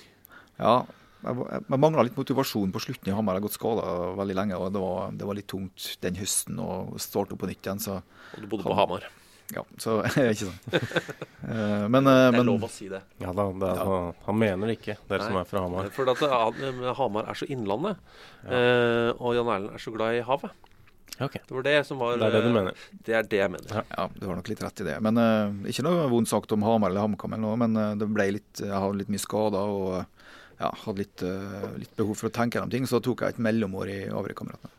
[0.59, 0.81] Ja.
[1.21, 3.37] Jeg, jeg, mangla litt motivasjon på slutten i Hamar.
[3.37, 3.87] Jeg har gått skada
[4.21, 7.51] veldig lenge, og det var, det var litt tungt den høsten å starte opp på
[7.51, 7.83] nytt igjen.
[7.83, 8.01] Så,
[8.37, 9.09] Og du bodde på Hamar.
[9.55, 9.99] Ja, så
[10.31, 10.67] ikke sant.
[10.71, 13.03] Eh, men, eh, Det er men lov å si det.
[13.23, 15.91] Ja da, det er, Han, han mener det ikke, dere som er fra Hamar.
[15.95, 18.01] For at eh, Hamar er så innlandet,
[18.45, 18.61] ja.
[19.17, 20.69] og Jan Erlend er så glad i havet.
[21.21, 21.43] Okay.
[21.45, 22.85] Det var det som var Det er det du mener.
[23.05, 23.83] Det er det jeg mener.
[23.91, 24.95] Ja, du har nok litt rett i det.
[25.05, 25.19] Men
[25.69, 28.73] Ikke noe vondt sagt om Hamar eller HamKam, eller noe, men det ble litt, jeg
[28.73, 30.20] hadde litt mye skader og
[30.61, 32.87] ja, hadde litt, eh, litt behov for å tenke gjennom ting.
[32.89, 34.77] Så tok jeg et mellomår i Averøy-kameratene.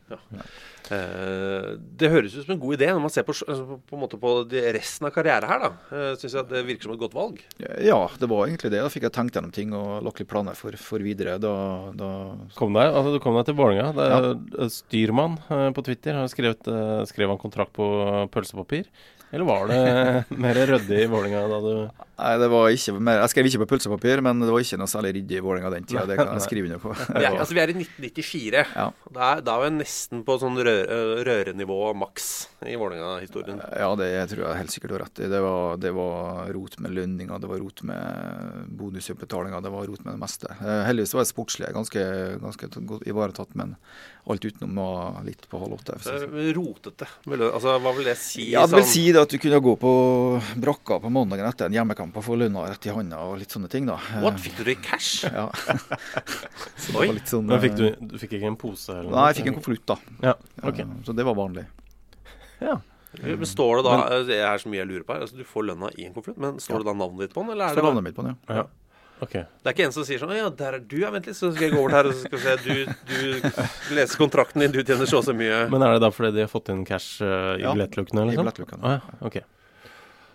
[0.91, 1.67] Eh,
[1.97, 4.19] det høres ut som en god idé når man ser på, altså, på, en måte
[4.19, 5.63] på de resten av karrieren her.
[5.63, 5.69] da.
[5.91, 7.39] Uh, Syns jeg at det virker som et godt valg.
[7.61, 8.81] Ja, det var egentlig det.
[8.83, 11.37] Da fikk jeg tenkt gjennom ting og lagt litt planer for, for videre.
[11.41, 11.53] Da,
[11.97, 12.11] da
[12.57, 13.89] Kom deg, altså, du kom deg til Vålerenga.
[13.95, 17.87] Er eh, Styrmann eh, på Twitter har skrevet, eh, skrev han kontrakt på
[18.33, 18.91] pølsepapir.
[19.31, 19.81] Eller var det
[20.43, 21.73] mer ryddig i Vålerenga da du
[22.21, 24.89] Nei, det var ikke mer, Jeg skrev ikke på pølsepapir, men det var ikke noe
[24.91, 26.03] særlig ryddig i Vålerenga den tida.
[26.09, 26.91] Det kan jeg skrive under på.
[26.93, 28.63] Vi er, altså, vi er i 1994.
[28.77, 32.27] Da, er, da er vi nesten på sånn rø eh, rørenivå maks
[32.69, 33.61] i Vålerenga-historien.
[33.81, 35.31] Ja, det tror jeg helt sikkert du har rett i.
[35.33, 40.05] Det var, det var rot med lønninger, det var rot med bonusutbetalinger, det var rot
[40.05, 40.51] med det meste.
[40.61, 42.05] Eh, Heldigvis var det sportslig ganske,
[42.43, 43.75] ganske godt ivaretatt, men
[44.29, 45.97] alt utenom var litt på halv åtte.
[46.05, 46.19] Så,
[46.55, 47.07] rotete.
[47.25, 48.51] Altså, hva vil det si?
[48.53, 49.91] Ja, det vil sånn- si at du kunne gå på
[50.61, 53.69] brakka på mandagen etter en hjemmekamp og få lønna rett i handa og litt sånne
[53.71, 53.95] ting, da.
[54.23, 54.39] What?
[54.43, 55.25] Fikk du det i cash?
[55.31, 55.47] Ja.
[55.55, 57.07] Så det Oi.
[57.07, 58.89] var litt sånn, Men fikk du, eh, du fikk ikke en pose?
[58.97, 59.97] Eller Nei, jeg fikk en konvolutt, da.
[60.29, 60.35] Ja.
[60.63, 61.65] Eh, Så det var vanlig.
[62.61, 62.77] Ja.
[63.21, 65.25] Men står det da Det er så mye jeg lurer på her.
[65.25, 67.51] Altså, du får lønna i en konvolutt, men står det da navnet ditt på den?
[67.57, 68.61] Eller er Står det navnet mitt på den, ja.
[68.61, 68.67] ja.
[69.21, 69.33] Ok.
[69.37, 71.11] Det er ikke en som sier sånn Ja, der er du, ja.
[71.13, 72.55] Vent litt, så skal jeg gå over her og så skal vi se.
[72.65, 75.59] Du, du leser kontrakten din, du tjener så og så mye.
[75.69, 78.23] Men er det da fordi de har fått inn cash uh, i Ja, billettlukkene?
[78.23, 78.41] i Liksom?
[78.47, 78.81] billettlukkene.
[78.81, 79.43] Ah, ja.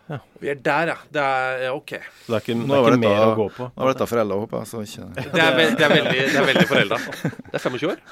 [0.06, 0.38] Ok.
[0.42, 0.96] Vi er der, ja.
[1.12, 1.92] Det er OK.
[1.96, 3.66] Så det er ikke, det er var ikke mer å gå på?
[3.72, 4.70] Nå var dette foreldre, håper jeg.
[4.70, 7.00] Så ikke Det er, ve det er veldig, det er veldig forelda.
[7.26, 8.02] Det er 25 år.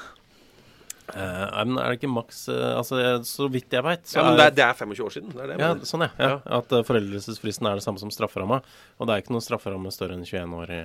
[1.05, 2.97] Uh, nei, men er det ikke maks uh, Altså,
[3.29, 5.31] så vidt jeg veit, Ja, men det er, det er 25 år siden.
[5.35, 5.57] Det er det.
[5.61, 6.09] ja, sånn, ja.
[6.19, 6.31] ja.
[6.57, 8.59] At uh, foreldelsesfristen er det samme som strafferamma.
[8.97, 10.81] Og det er ikke noen strafferamme større enn 21 år i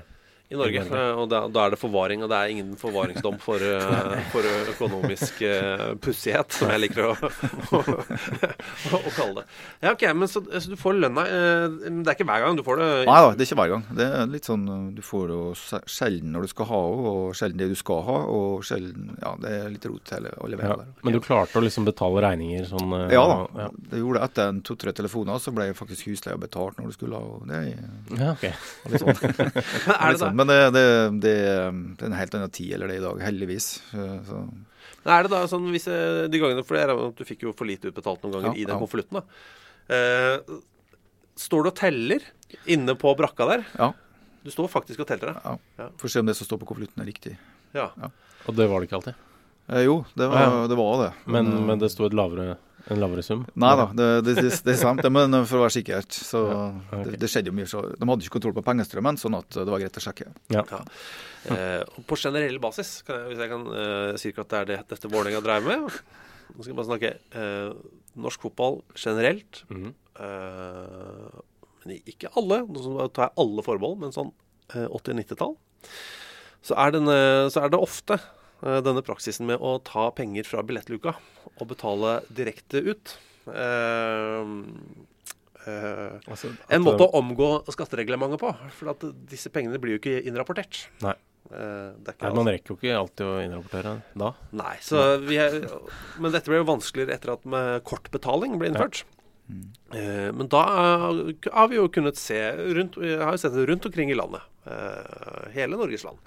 [0.50, 0.80] I Norge.
[0.82, 4.42] eh, Og da, da er det forvaring, og det er ingen forvaringsdom for, eh, for
[4.74, 7.14] økonomisk uh, pussighet, som jeg liker å,
[7.78, 7.82] å,
[8.98, 9.44] å kalle det.
[9.84, 12.58] Ja, ok, men så, så du får lønna eh, men Det er ikke hver gang
[12.58, 12.88] du får det?
[13.08, 13.84] Nei da, det er ikke hver gang.
[14.00, 14.64] Det er litt sånn
[14.96, 18.18] Du får det sjelden når du skal ha det, og sjelden det du skal ha,
[18.40, 20.62] og sjelden Ja, det er litt rot hele alle ja.
[20.64, 20.90] veier der.
[21.06, 23.38] Men du klarte å liksom betale regninger sånn eh, Ja da.
[23.66, 23.68] Ja.
[23.94, 24.26] Det gjorde det.
[24.30, 28.20] etter to-tre telefoner, så ble faktisk husleia betalt når du skulle ha, og det er
[28.20, 28.46] Ja, ok.
[28.90, 29.20] litt sånn.
[29.20, 29.28] Men
[29.94, 30.36] er det Litt sånn.
[30.36, 30.39] da?
[30.40, 30.82] Men det, det,
[31.22, 31.36] det,
[32.00, 33.70] det er en helt annen tid eller det i dag, heldigvis.
[33.92, 34.40] Uh, Så,
[35.04, 37.68] Men er det da sånn hvis eh, de gangene For jeg du fikk jo for
[37.68, 38.80] lite utbetalt noen ganger Ja, i den ja.
[38.80, 39.22] konvolutten.
[39.90, 40.58] Eh,
[41.40, 42.24] står du og teller
[42.68, 43.64] inne på brakka der?
[43.78, 43.90] ja,
[44.44, 45.54] Du står faktisk og teller, ja.
[45.80, 45.88] Ja.
[46.00, 47.36] Får se om det som står på konvolutten er riktig.
[47.76, 47.90] ja.
[48.48, 49.18] Og det var det ikke alltid?
[49.68, 50.66] Eh, jo, det var, Ja, ja.
[50.72, 51.10] det, var det.
[51.28, 52.54] Men, men det sto et lavere,
[52.88, 53.42] en lavere sum?
[53.60, 55.04] Nei da, det, det, det, er sant.
[55.12, 57.04] Men for å være sikkert, så ok.
[57.06, 57.68] det, det skjedde jo mye.
[57.70, 60.30] Så, de hadde ikke kontroll på pengestrømmen, sånn at det var greit å sjekke.
[60.54, 60.64] Ja.
[60.70, 60.80] Ja.
[61.54, 64.70] Eh, og på generell basis, kan jeg, hvis jeg kan eh, si at det er
[64.70, 65.86] det dette Vålerenga dreier med
[66.50, 67.74] Nå skal jeg bare snakke eh,
[68.20, 69.62] norsk fotball generelt.
[69.70, 69.94] Mhm.
[70.18, 71.38] eh,
[71.80, 72.58] men ikke alle.
[72.68, 74.34] Nå tar jeg alle forbehold, men sånn
[74.74, 75.54] eh, 80- og 90-tall.
[76.60, 76.98] Så, er
[77.48, 81.14] så er det ofte eh, denne praksisen med å ta penger fra billettluka
[81.60, 83.14] og betale direkte ut.
[83.48, 84.50] Eh,
[85.66, 88.52] eh, Altså, en måte å omgå skattereglementet på.
[88.76, 90.86] For at disse pengene blir jo ikke innrapportert.
[91.04, 91.16] Nei.
[91.50, 94.34] Eh, Nei, man rekker jo ikke alltid å innrapportere da.
[94.54, 95.56] Nei, så vi er,
[96.20, 99.02] Men dette ble jo vanskeligere etter at med kortbetaling ble innført.
[99.90, 102.38] Eh, men da eh, har vi jo kunnet se
[102.76, 104.42] rundt Jeg har jo sett det rundt omkring i landet.
[104.70, 106.18] eh, hele Norges land.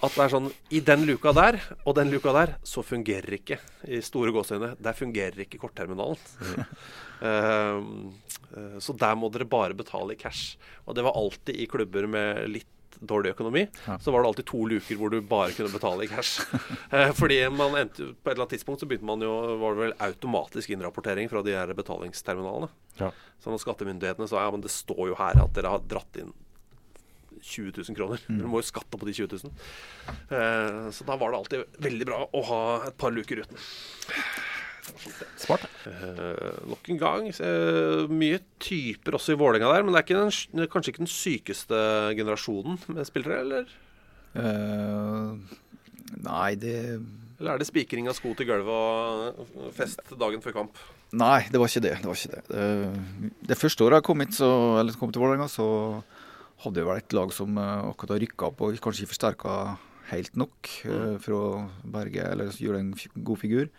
[0.00, 3.60] At det er sånn I den luka der og den luka der, så fungerer ikke
[3.86, 6.18] i store gåseøyne, der fungerer ikke kortterminalen.
[6.40, 6.64] Mm.
[7.26, 10.56] eh, så der må dere bare betale i cash.
[10.86, 13.66] Og det var alltid i klubber med litt dårlig økonomi,
[14.00, 16.40] så var det alltid to luker hvor du bare kunne betale i cash.
[16.96, 19.80] Eh, fordi man endte, på et eller annet tidspunkt så begynte man jo var det
[19.80, 22.68] vel automatisk innrapportering fra de her betalingsterminalene.
[23.00, 23.08] Ja.
[23.42, 26.30] Så når skattemyndighetene sa ja, men det står jo her at dere har dratt inn
[27.42, 28.22] 20 000 kroner.
[28.26, 29.54] Dere må jo skatte på de 20 000.
[30.30, 33.66] Eh, så da var det alltid veldig bra å ha et par luker uten.
[35.40, 35.66] Smart.
[35.86, 40.18] Uh, nok en gang Uh, mye typer også i Vålerenga der, men det er ikke
[40.18, 41.78] den, kanskje ikke den sykeste
[42.18, 43.70] generasjonen med spillere, eller?
[44.36, 45.36] Uh,
[46.22, 46.76] nei, det
[47.38, 50.78] Eller er det spikring av sko til gulvet og fest dagen før kamp?
[51.16, 51.96] Nei, det var ikke det.
[52.02, 52.44] Det, var ikke det.
[52.52, 55.66] det, det første året jeg kom hit, så, eller kom til Vålerenga, så
[56.64, 59.58] hadde vi vel et lag som akkurat har rykka opp og kanskje ikke forsterka
[60.12, 61.44] helt nok eh, for å
[61.94, 62.92] berge eller gjøre en
[63.26, 63.70] god figur.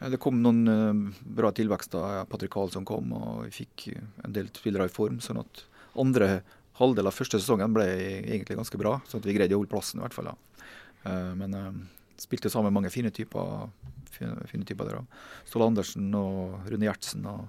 [0.00, 2.24] Det kom noen eh, bra tilvekster.
[2.30, 5.18] Patrick Karlsson kom, og vi fikk eh, en del spillere i form.
[5.20, 5.64] sånn at
[6.00, 6.40] andre
[6.80, 7.84] halvdel av første sesongen ble
[8.22, 10.30] egentlig ganske bra, sånn at vi greide å holde plassen i hvert fall.
[10.32, 10.64] da.
[11.04, 11.56] Eh, Men
[12.20, 13.68] spilte sammen med mange fine typer.
[14.10, 15.04] Fine, fine typer der.
[15.48, 17.48] Ståle Andersen og Rune Gjertsen og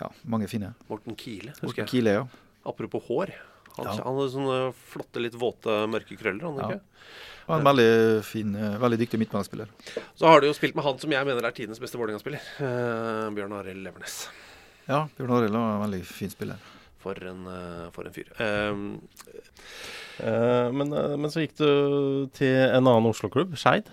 [0.00, 0.72] ja, mange fine.
[0.88, 1.90] Morten Kile, husker Morten jeg.
[1.90, 2.26] Kile, ja.
[2.66, 3.32] Apropos hår.
[3.78, 3.92] Han, Ja.
[4.04, 4.58] han hadde sånne
[4.92, 6.42] flotte, litt våte, mørke krøller.
[6.48, 6.68] Han, Ja.
[6.68, 6.80] ikke?
[7.48, 9.68] Og en veldig fin, eh, veldig dyktig midtbanespiller.
[10.18, 12.42] Så har du jo spilt med han som jeg mener er tidens beste Vålerenga-spiller.
[12.60, 14.28] Eh, Bjørn Arild Levernes.
[14.86, 16.58] Ja, Bjørn Arild var en veldig fin spiller.
[16.98, 18.28] For en, eh, for en fyr.
[18.38, 18.74] Eh,
[20.20, 23.86] Eh, men, eh, men så gikk du til en annen Oslo-klubb, Skeid.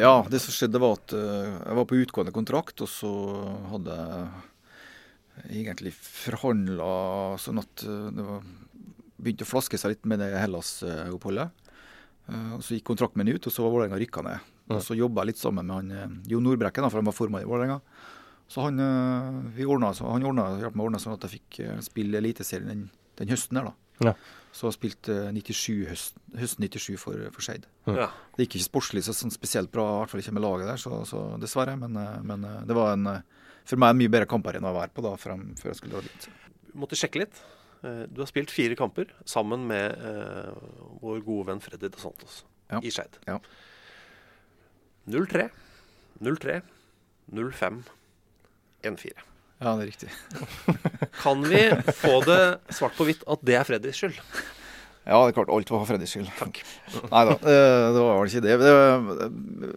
[0.00, 3.10] Ja, det som skjedde var at jeg var på utgående kontrakt, og så
[3.74, 4.28] hadde jeg
[5.48, 6.90] egentlig forhandla
[7.40, 8.46] sånn at eh, det var,
[9.20, 11.66] begynte å flaske seg litt med det Hellas-oppholdet.
[12.28, 14.48] Eh, og Så gikk kontrakten min ut, og så var Vålerenga rykka ned.
[14.70, 17.42] Og Så jobba jeg litt sammen med han Jo Nordbrekken, da, for han var formann
[17.42, 17.80] i Vålerenga.
[18.50, 21.78] Så han, eh, så han ordnet, hjalp meg å ordne sånn at jeg fikk eh,
[21.86, 22.88] spille Eliteserien den,
[23.20, 23.74] den høsten der, da.
[24.00, 24.14] Ja.
[24.50, 27.68] Så jeg spilte 97 høst, høsten 97 for, for Skeid.
[27.86, 28.08] Ja.
[28.34, 30.80] Det gikk ikke sportslig så sånn spesielt bra, i hvert fall ikke med laget der,
[30.82, 31.76] så, så dessverre.
[31.78, 34.76] Men, eh, men eh, det var en, eh, for meg en mye bedre kamparena å
[34.76, 36.28] være på da, frem, før jeg skulle dra dit.
[36.74, 37.40] måtte sjekke litt.
[37.82, 40.52] Eh, Du har spilt fire kamper sammen med eh,
[41.02, 42.80] vår gode venn Freddy De Santos Ja.
[42.82, 43.16] i Skeid.
[43.26, 43.38] Ja.
[45.10, 45.48] 0-3,
[46.20, 46.60] 0-3,
[47.32, 47.82] 0-5,
[48.82, 49.12] 1-4.
[49.60, 50.10] Ja, det er riktig.
[51.20, 51.66] Kan vi
[52.00, 52.40] få det
[52.72, 54.20] svart på hvitt at det er Freddys skyld?
[55.08, 55.50] Ja, det er klart.
[55.50, 56.28] Alt var for Freddys skyld.
[56.38, 56.60] Takk.
[57.14, 58.56] Nei da, eh, det var vel ikke det.
[58.60, 59.70] det.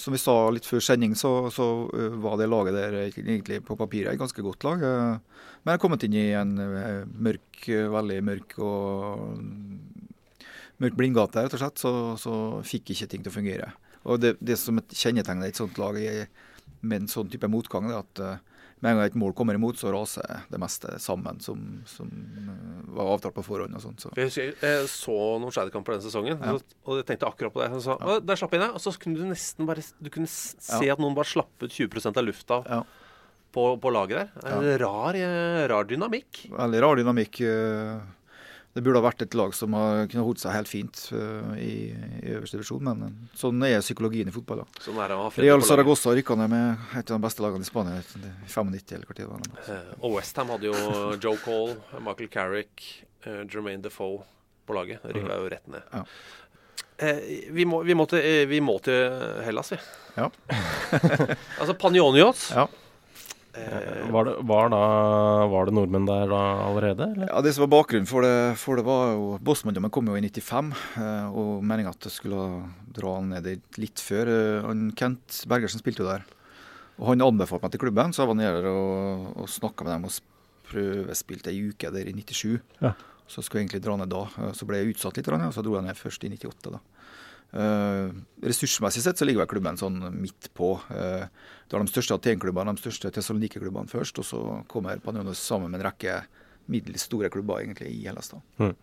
[0.00, 3.76] Som vi sa litt før sending, så, så eh, var det laget der egentlig på
[3.78, 4.82] papiret et ganske godt lag.
[4.82, 9.36] eh, Men jeg har kommet inn i en eh, mørk, eh, veldig mørk og
[10.82, 12.34] mørk blindgate, rett og slett, så, så
[12.66, 13.70] fikk ikke ting til å fungere.
[14.04, 15.96] Og det, det som kjennetegner et sånt lag
[16.84, 18.42] med en sånn type motgang, det er at eh,
[18.84, 22.90] med en gang et mål kommer imot, så raser det meste sammen som, som eh,
[22.98, 23.74] var avtalt på forhånd.
[23.78, 24.04] og sånt.
[24.04, 24.10] Så.
[24.20, 26.58] Jeg jeg så noen Skeid-kamper denne sesongen, Ja.
[26.84, 27.70] og jeg tenkte akkurat på det.
[27.82, 28.18] Så, ja.
[28.20, 28.74] Der slapp jeg inn, ja.
[28.76, 30.92] Og så kunne du nesten bare Du kunne se Ja.
[30.92, 32.60] at noen bare slapp ut 20% av lufta
[33.54, 34.52] på, på laget der.
[34.52, 35.14] En rar,
[35.70, 36.44] rar dynamikk.
[36.52, 37.40] Veldig rar dynamikk.
[37.40, 38.00] eh,
[38.74, 41.74] Det burde ha vært et lag som har kunne holdt seg helt fint eh, i,
[42.24, 44.64] i øverste divisjon, men eh, sånn er psykologien i fotball.
[44.64, 44.82] da.
[44.82, 45.62] Sånn er det Real.
[45.62, 48.04] Saragossa rykka ned med et av de beste lagene i Spania i
[48.50, 49.50] 95 eller hva tid det var.
[49.70, 52.88] Eh, Og Westham hadde jo Joe Cole, Michael Carrick,
[53.28, 54.24] uh, Jermaine Defoe
[54.66, 55.04] på laget.
[55.06, 55.86] Rykka jo rett ned.
[55.92, 56.02] Ja.
[56.96, 57.18] Eh,
[57.50, 59.14] vi, må, vi, må til, eh, vi må til
[59.44, 59.78] Hellas, vi.
[60.16, 60.28] Ja.
[61.60, 62.48] altså Panionios.
[62.54, 62.68] Ja.
[63.54, 64.80] Eh, var, det, var, da,
[65.50, 67.06] var det nordmenn der da allerede?
[67.14, 67.28] Eller?
[67.30, 70.24] Ja, Det som var bakgrunnen for det, for det var jo Bosman-dommen kom jo i
[70.26, 72.46] 95, eh, og meninga at jeg skulle
[72.96, 74.30] dra han ned dit litt før.
[74.32, 76.26] Eh, Han Kent Bergersen spilte jo der.
[76.98, 79.96] Og Han anbefalte meg til klubben, så jeg var nede der og, og snakka med
[79.96, 80.18] dem og
[80.70, 82.58] prøvespilte ei uke der i 97.
[82.82, 82.94] Ja.
[83.30, 84.26] Så skulle jeg egentlig dra ned da.
[84.56, 86.74] Så ble jeg utsatt litt, og så dro jeg ned først i 98.
[86.74, 86.80] da.
[87.54, 88.08] Eh,
[88.42, 90.72] ressursmessig sett så ligger vel klubben sånn midt på.
[90.90, 91.26] Uh,
[91.68, 94.40] du har de største Aten-klubbene, de største Tessaloniki-klubbene først, og så
[94.70, 96.16] kommer Panionios sammen med en rekke
[96.66, 98.32] middels store klubber egentlig i Hellas.
[98.34, 98.40] da.
[98.58, 98.74] men,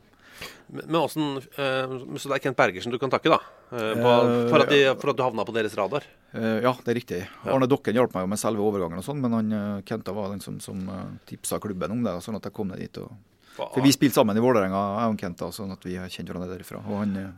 [0.88, 3.42] men hvordan, eh, Så det er Kent Bergersen du kan takke, da?
[3.76, 6.08] Eh, på, Eh, for, at de, for at du havna på deres radar?
[6.32, 7.22] Eh, ja, det er riktig.
[7.44, 10.40] Arne Dokken hjalp meg jo med selve overgangen, og sånn, men han Kenta var den
[10.40, 10.80] som, som
[11.28, 12.98] tipsa klubben om det, sånn at jeg kom ned dit.
[13.04, 13.12] Og,
[13.58, 16.56] For- vi spilte sammen i Vålerenga, jeg og Kenta, sånn at vi har kjent hverandre
[16.56, 16.80] derfra.
[16.88, 17.32] Og han, eh,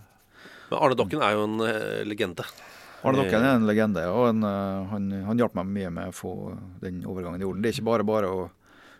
[0.73, 2.45] Men Arne Dokken er jo en eh, legende.
[3.03, 6.17] Arne Dokken er en legende, og en, eh, han, han hjalp meg mye med å
[6.17, 6.33] få
[6.81, 7.61] den overgangen i orden.
[7.61, 8.43] Det er ikke bare bare å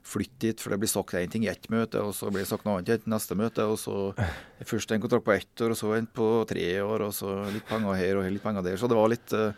[0.03, 2.49] flytte dit, for det blir sagt én ting i ett møte, og så blir det
[2.49, 4.11] sagt noe annet i et neste møte, og så
[4.67, 7.65] først en kontrakt på ett år, og så en på tre år, og så litt
[7.69, 8.76] penger her og litt penger der.
[8.82, 9.55] Så det var litt, eh,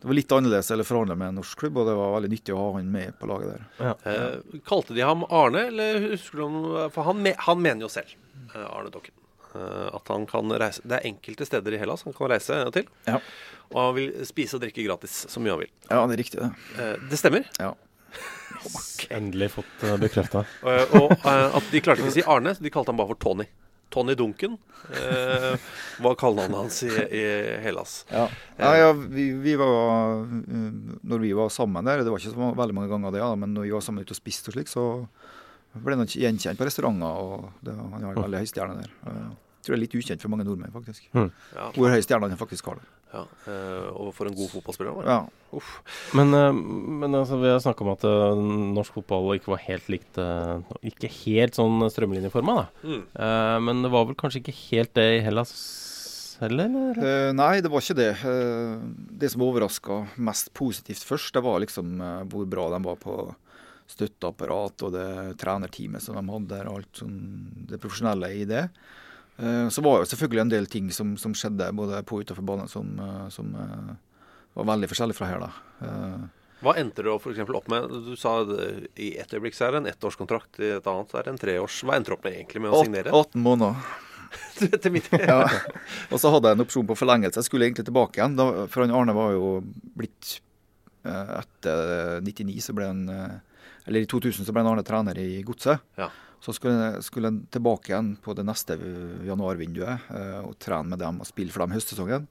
[0.00, 2.54] det var litt annerledes eller forhandle med en norsk klubb, og det var veldig nyttig
[2.54, 3.66] å ha han med på laget der.
[4.14, 6.60] Eh, kalte de ham Arne, eller husker du om
[6.94, 8.14] For han, me, han mener jo selv,
[8.54, 9.19] eh, Arne Dokken, eh,
[9.50, 12.86] at han kan reise Det er enkelte steder i Hellas han kan reise til.
[13.08, 13.18] Ja.
[13.70, 15.72] Og han vil spise og drikke gratis så mye han vil.
[15.86, 16.50] Ja, det er riktig, det.
[16.78, 17.46] Eh, det stemmer.
[17.58, 17.74] Ja.
[19.16, 20.44] Endelig fått uh, bekrefta.
[20.70, 23.12] Eh, og eh, at de klarte ikke å si Arne, så de kalte han bare
[23.14, 23.46] for Tony.
[23.90, 24.52] Tony Duncan
[24.94, 25.54] eh,
[25.98, 27.22] var kallenavnet hans i, i
[27.64, 28.04] Hellas.
[28.12, 28.28] Ja,
[28.60, 32.76] ja, ja vi, vi, var Når vi var sammen der, det var ikke så veldig
[32.76, 34.84] mange ganger det, ja, men når vi var sammen ute og spiste og slik, så
[35.78, 37.06] ble nok gjenkjent på restauranter.
[37.06, 38.90] og det, Han har veldig høy stjerne der.
[39.60, 41.04] Jeg tror det er litt ukjent for mange nordmenn, faktisk.
[41.12, 41.28] Mm.
[41.52, 41.66] Ja.
[41.76, 42.80] Hvor høy stjerne han faktisk har.
[42.80, 42.88] det.
[43.10, 44.94] Ja, eh, og for en god fotballspiller.
[45.00, 45.08] Var.
[45.10, 45.18] Ja.
[45.58, 45.70] Uff.
[46.14, 48.42] Men, eh, men altså, vi har snakka om at eh,
[48.78, 50.20] norsk fotball ikke var helt likt
[50.86, 52.86] Ikke helt sånn strømlinjeforma, da.
[52.86, 53.02] Mm.
[53.26, 55.54] Eh, men det var vel kanskje ikke helt det i Hellas
[56.40, 56.70] heller?
[56.70, 57.34] eller?
[57.36, 58.12] Nei, det var ikke det.
[59.20, 61.98] Det som overraska mest positivt først, det var liksom
[62.32, 63.16] hvor bra de var på
[63.90, 65.10] støtteapparat og det
[65.40, 67.20] trenerteamet som de hadde der, og alt sånn,
[67.70, 68.66] det profesjonelle i det.
[69.40, 72.44] Eh, så var det selvfølgelig en del ting som, som skjedde både på og utenfor
[72.44, 73.94] banen som, eh, som eh,
[74.58, 75.88] var veldig forskjellig fra her, da.
[76.60, 77.88] Hva endte du eksempel opp med?
[78.04, 81.20] Du sa det, i ett øyeblikk så er det en ettårskontrakt, i et annet så
[81.20, 81.80] er det en treårs.
[81.88, 83.14] Hva endte du opp med egentlig med å signere?
[83.16, 83.96] 18 måneder.
[84.60, 85.40] Til midt ja.
[86.12, 87.40] Og så hadde jeg en opsjon på forlengelse.
[87.40, 88.36] Jeg skulle egentlig tilbake igjen.
[88.38, 89.58] Da, for Arne var jo
[89.98, 90.36] blitt
[91.00, 93.06] Etter 99 så ble han
[93.86, 95.82] Eller i 2000 så ble han Arne trener i Godset.
[96.00, 96.10] Ja.
[96.40, 98.78] Så skulle, skulle han tilbake igjen på det neste
[99.28, 102.28] januarvinduet eh, og trene med dem og spille for dem høstsesongen.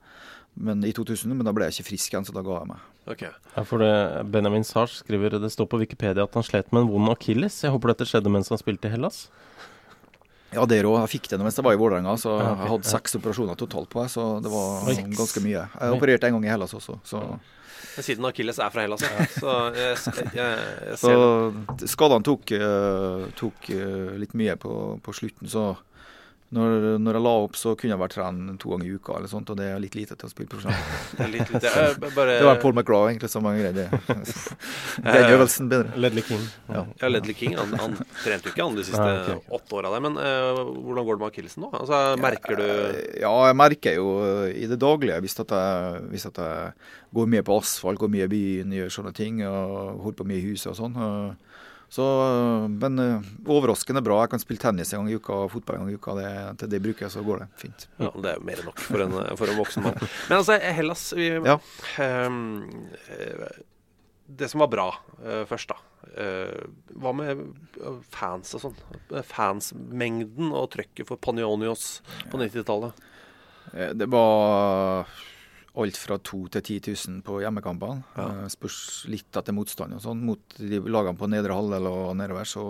[0.59, 2.87] Men i 2000, men da ble jeg ikke frisk igjen, så da ga jeg meg.
[3.09, 3.29] Okay.
[3.55, 3.91] Ja, for det,
[4.33, 7.61] Benjamin Sars skriver det står på Wikipedia at han slet med en vond akilles.
[7.63, 9.27] Jeg håper dette skjedde mens han spilte i Hellas.
[10.55, 10.97] Ja, det òg.
[11.03, 13.89] Jeg fikk det mens jeg var i Vålerenga, så Ja, jeg hadde seks operasjoner totalt
[13.91, 15.63] på meg, Så det var ganske mye.
[15.69, 17.23] Jeg opererte en gang i Hellas også, så
[17.99, 19.25] Siden Akilles er fra Hellas, ja.
[19.41, 19.97] så jeg,
[20.35, 21.23] jeg, jeg, Så ser
[21.81, 21.89] det.
[21.91, 24.71] skadene tok, eh, tok eh, litt mye på,
[25.03, 25.73] på slutten, så
[26.55, 29.29] når, når jeg la opp, så kunne jeg vært trene to ganger i uka, eller
[29.29, 30.95] sånt, og det er litt lite til å spille profesjonelt.
[31.19, 33.99] Det er litt, litt, jeg, bare, Det var Paul McGraw egentlig som greide det.
[35.05, 35.93] Den øvelsen bedre.
[36.03, 36.41] Ledley King.
[36.69, 36.83] Ja.
[37.01, 37.93] Ja, Ledley King han, han
[38.23, 39.59] trente jo ikke han de siste Nei, okay, okay.
[39.59, 40.03] åtte åra der.
[40.07, 41.71] Men uh, hvordan går det med akillesen nå?
[41.81, 42.65] Altså, merker du
[43.21, 46.73] Ja, jeg merker jo eh, i det daglige, hvis at jeg, hvis at jeg
[47.13, 50.41] går mye på asfalt, går mye i byen, gjør sånne ting, og holder på mye
[50.41, 50.97] i huset og sånn.
[50.97, 51.48] eh,
[51.89, 52.03] Så,
[52.69, 54.19] men eh, overraskende bra.
[54.23, 56.13] Jeg kan spille tennis en gang i uka og fotball en gang i uka.
[56.19, 57.87] Det, til det bruker jeg, så går det fint.
[57.97, 59.97] Ja, Det er jo mer enn nok for en, for en voksen mann.
[60.29, 61.57] Men altså, Hellas vi, Ja.
[61.97, 63.49] eh,
[64.29, 64.87] Det som var bra
[65.25, 65.79] uh, først, da.
[66.13, 66.67] Uh,
[67.01, 67.39] hva med
[68.13, 68.75] fans og sånn?
[69.25, 72.93] Fansmengden og trøkket for Panionios på 90-tallet?
[73.73, 75.09] Eh, Det var
[75.81, 78.03] alt fra 2000 til 10 000 på hjemmekampene.
[78.17, 78.27] Ja.
[78.43, 78.79] Eh, Spørs
[79.11, 80.21] litt etter motstand og sånn.
[80.27, 82.69] Mot de lagene på nedre halvdel og nedover så,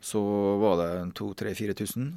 [0.00, 0.24] så
[0.62, 2.10] var det 2000-4000.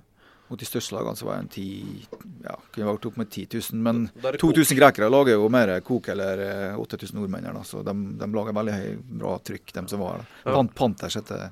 [0.51, 2.07] Mot de største lagene så var det en 10
[2.43, 3.79] ja, kunne vært opp med 10 000.
[3.85, 4.53] Men Da er det kok.
[4.59, 8.27] 2000 grekere lager jo mer kok eller eh, 8000 nordmenn her, da, så de, de
[8.35, 8.91] lager veldig høy,
[9.23, 10.27] bra trykk, de som var her.
[10.49, 11.47] Pan Panthers heter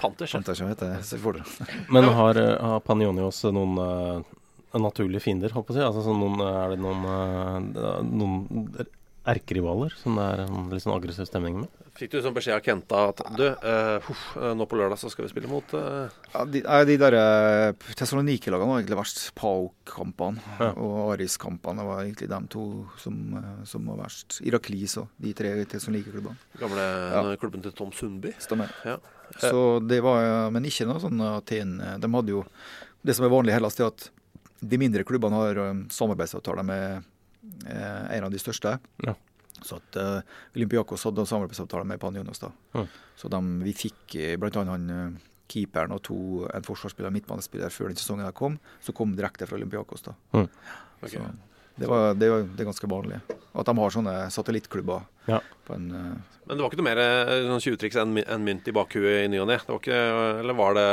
[0.00, 1.44] Panters, Panters heter det.
[1.90, 2.40] Men har,
[2.70, 4.34] har Panioni også noen eh,
[4.82, 5.84] naturlige fiender, holdt på å si?
[5.84, 8.86] Altså, sånn noen, er det noen, eh, noen
[9.26, 11.82] erkerivaler som det er en litt sånn aggressiv stemning med?
[11.96, 15.24] Fikk du sånn beskjed av Kenta at du, uh, eh, nå på lørdag så skal
[15.24, 16.12] vi spille mot uh...
[16.34, 16.60] Ja, de,
[16.90, 19.22] de der uh, Tessaloniki-lagene var egentlig verst.
[19.38, 20.74] Pauk-kampene Ja.
[20.74, 22.66] og Aris-kampene var egentlig de to
[23.00, 23.16] som,
[23.64, 24.42] som var verst.
[24.44, 26.36] Iraklis og de tre Tessaloniki-klubbene.
[26.60, 26.84] gamle
[27.16, 27.24] Ja.
[27.40, 28.34] klubben til Tom Sundby?
[28.44, 28.76] Stemmer.
[28.84, 28.98] Ja.
[29.40, 32.44] Så det var, Men ikke noe sånn Aten De hadde jo
[33.02, 34.04] Det som er vanlig i Hellas, er at
[34.60, 37.02] de mindre klubbene har eh, samarbeidsavtaler med
[37.66, 38.78] eh, en av de største.
[39.06, 39.14] Ja.
[39.64, 40.18] Så at uh,
[40.52, 42.42] Olympiakos hadde samarbeidsavtaler samarbeidsavtale med Panionos.
[42.42, 42.50] da.
[42.76, 42.86] Mm.
[43.16, 44.36] Så de, vi fikk bl.a.
[44.42, 46.18] blant annet han eh, keeperen og to,
[46.52, 50.04] en forsvarsspiller og midtbanespiller før den sesongen her kom, som kom direkte fra Olympiakos.
[50.04, 50.12] da.
[50.36, 50.48] Mm.
[51.00, 51.16] Okay.
[51.16, 51.24] Så
[51.76, 53.20] det, var, det, var, det er ganske vanlig.
[53.56, 55.08] At de har sånne satellittklubber.
[55.26, 55.40] Ja.
[55.66, 55.88] på en...
[55.90, 59.24] uh, Men det var ikke noe mer eh, sånn tjuvtriks enn my- mynt i bakhuet
[59.24, 59.56] i ny og ne?
[59.88, 60.88] Eller var det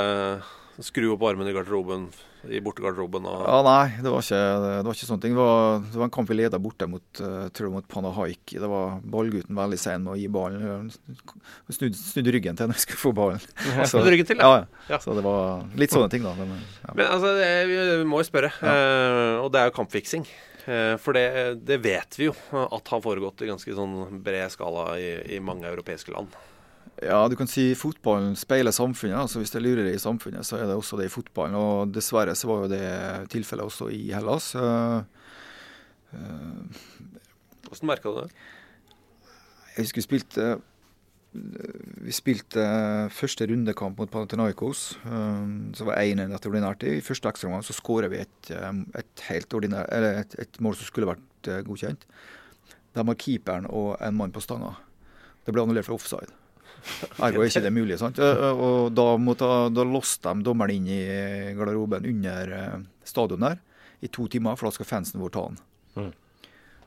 [0.82, 2.08] skru opp armen i garderoben,
[2.50, 5.36] i bortegarderoben Ja, Nei, det var ikke, det var ikke sånne ting.
[5.38, 8.56] Det var, det var en kamp vi leda borte mot, uh, tror jeg, mot Panahaik.
[8.58, 10.90] Det var ballgutten veldig sein med å gi ballen.
[11.70, 13.44] Snudde, snudd ryggen til når vi skulle få ballen.
[13.92, 14.64] Snudde ryggen til, ja.
[14.64, 14.88] ja.
[14.96, 15.02] ja.
[15.04, 16.34] Så det var litt sånne ting, da.
[16.40, 16.96] Men, ja.
[16.98, 18.54] Men altså, det, vi må jo spørre.
[18.60, 20.26] eh, og det er jo kampfiksing.
[20.66, 21.28] Eh, for det,
[21.68, 25.68] det vet vi jo at har foregått i ganske sånn bred skala i, i mange
[25.70, 26.34] europeiske land.
[27.06, 29.18] Ja, du kan si fotballen speiler samfunnet.
[29.20, 31.56] altså Hvis det lurer i samfunnet, så er det også det i fotballen.
[31.56, 34.54] Og dessverre så var jo det tilfellet også i Hellas.
[34.56, 35.04] Uh,
[36.14, 36.92] uh,
[37.68, 38.30] Hvordan merka du det?
[39.74, 40.48] Jeg husker vi spilte
[42.06, 44.82] Vi spilte eh, første rundekamp mot Panathinaikos.
[45.02, 46.84] som så var 1-1 etter ordinært.
[46.86, 50.86] I første ekstraomgang så skåra vi et, et helt ordinær, eller et, et mål som
[50.86, 52.06] skulle vært eh, godkjent.
[52.94, 54.76] De har keeperen og en mann på stanga.
[55.42, 56.30] Det ble annullert for offside.
[57.24, 57.98] Ergo er ikke det mulig.
[58.02, 58.20] sant?
[58.20, 61.02] Eh, Og da, måtte, da låste de dommeren inn i
[61.58, 63.62] garderoben under eh, stadion der
[64.04, 65.60] i to timer, for da skal fansen vår ta han.
[65.96, 66.12] Mm.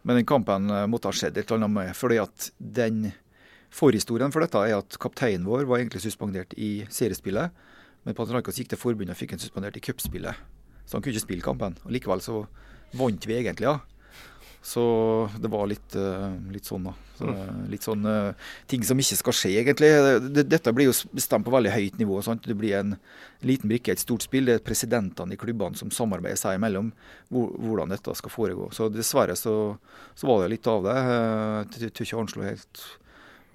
[0.06, 3.08] Men den kampen eh, måtte ha skjedd et eller annet med, fordi at den
[3.76, 7.50] forhistorien for dette er at kapteinen vår var egentlig suspendert i seriespillet,
[8.06, 10.44] men Panathinaikos gikk til forbundet og fikk han suspendert i cupspillet.
[10.86, 11.74] Så han kunne ikke spille kampen.
[11.82, 12.44] Og Likevel så
[12.94, 13.80] vant vi egentlig, ja.
[14.66, 16.92] Så det var litt, eh, litt sånn, da.
[17.14, 18.32] Så, eh, litt sånn eh,
[18.66, 19.90] ting som ikke skal skje, egentlig.
[20.42, 22.16] Dette blir jo bestemt på veldig høyt nivå.
[22.26, 22.42] Sant?
[22.42, 22.96] Det blir en
[23.46, 24.48] liten brikke i et stort spill.
[24.50, 26.90] Det er presidentene i klubbene som samarbeider seg imellom
[27.30, 28.66] hvordan dette skal foregå.
[28.74, 29.54] Så dessverre så,
[30.18, 30.96] så var det litt av det.
[31.78, 32.82] Jeg tror ikke anslå helt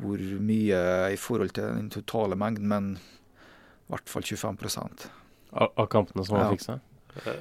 [0.01, 0.79] hvor mye
[1.11, 4.63] i forhold til den totale mengden, men i hvert fall 25
[5.51, 6.55] Av, av kampene som var Ja.
[6.55, 6.79] fiksa?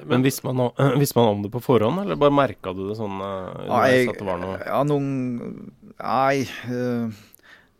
[0.05, 3.17] Men visste man, visste man om det på forhånd, eller bare merka du det sånn
[3.23, 5.11] uh, Nei, at det var noe ja, noen
[6.01, 6.43] Nei.
[6.67, 7.11] Uh,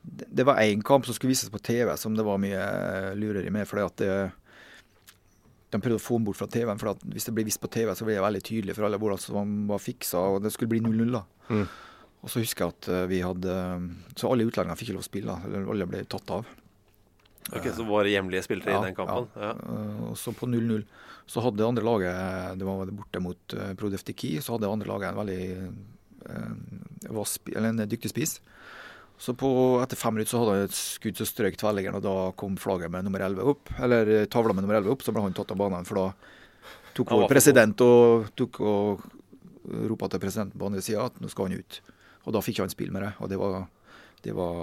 [0.04, 3.52] det var én kamp som skulle vises på TV som det var mye eh, lureri
[3.54, 3.68] med.
[3.70, 4.16] fordi at det,
[5.72, 6.80] De prøvde å få den bort fra TV-en.
[6.80, 9.22] for Hvis det ble vist på TV, så ble det veldig tydelig for alle hvordan
[9.22, 10.20] som var fiksa.
[10.20, 11.12] og Det skulle bli 0-0.
[11.14, 11.24] da.
[11.50, 11.68] Mm.
[12.22, 13.54] Og så husker jeg at eh, vi hadde
[14.18, 15.36] Så alle utlendinger fikk ikke lov å spille.
[15.38, 15.48] da.
[15.48, 16.50] Eller Alle ble tatt av.
[17.50, 19.28] Ok, Så var det hjemlige spillere Ja, i den kampen?
[19.36, 19.54] Ja.
[19.58, 19.80] ja.
[20.10, 20.84] Og så på 0-0
[21.32, 24.36] så hadde andre laget Det var borte mot uh, Prodeftiki.
[24.44, 25.44] Så hadde andre laget en veldig
[26.28, 28.40] eh, var eller en dyktig spiss.
[29.22, 29.48] Så på,
[29.84, 32.90] etter fem minutter så hadde han et skudd som strøk tverrliggeren, og da kom flagget
[32.90, 33.70] med nummer 11 opp.
[33.78, 35.86] Eller eh, tavla med nummer 11 opp, så ble han tatt av banen.
[35.86, 36.08] For da
[36.98, 39.06] tok vår president og tok og
[39.92, 41.80] ropa til presidenten på andre sida at nå skal han ut.
[42.26, 43.14] Og da fikk han spille med det.
[43.22, 43.68] Og det var,
[44.24, 44.54] det var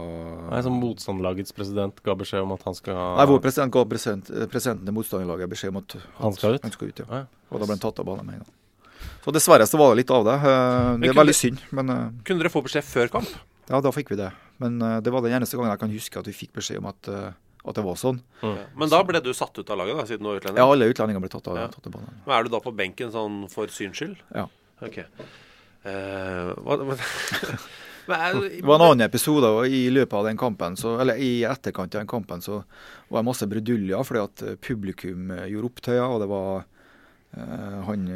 [0.53, 4.31] Nei, som Motstanderlagets president ga beskjed om at han skal Nei, vår president ga president,
[4.31, 6.63] eh, presidenten til motstanderlaget beskjed om at Han skal ut?
[6.63, 7.25] Han skal ut ja.
[7.51, 8.55] Og da ble han tatt av banen med en gang.
[9.25, 10.37] Så dessverre så var det litt av det.
[10.39, 13.29] Eh, Det er veldig synd, men eh, Kunne dere få beskjed før kamp?
[13.69, 14.31] ja, da fikk vi det.
[14.63, 16.87] Men eh, det var den eneste gangen jeg kan huske at vi fikk beskjed om
[16.91, 17.11] at,
[17.69, 18.23] at det var sånn.
[18.43, 18.57] Mm.
[18.81, 20.63] Men da ble du satt ut av laget, da, siden du var utlending?
[20.63, 21.67] Ja, alle utlendinger ble tatt av, Ja.
[21.75, 22.15] tatt av banen.
[22.25, 24.17] Men er du da på benken sånn for syns skyld?
[24.35, 24.47] Ja.
[24.83, 24.99] Ok.
[24.99, 26.97] Eh, hva, hva,
[28.09, 31.45] men Det var en annen episode og i løpet av den kampen, så, eller i
[31.49, 32.63] etterkant av den kampen, så
[33.09, 36.51] var det masse bruduljer fordi at eh, publikum eh, gjorde opptøyer, og det var
[37.37, 38.09] eh, han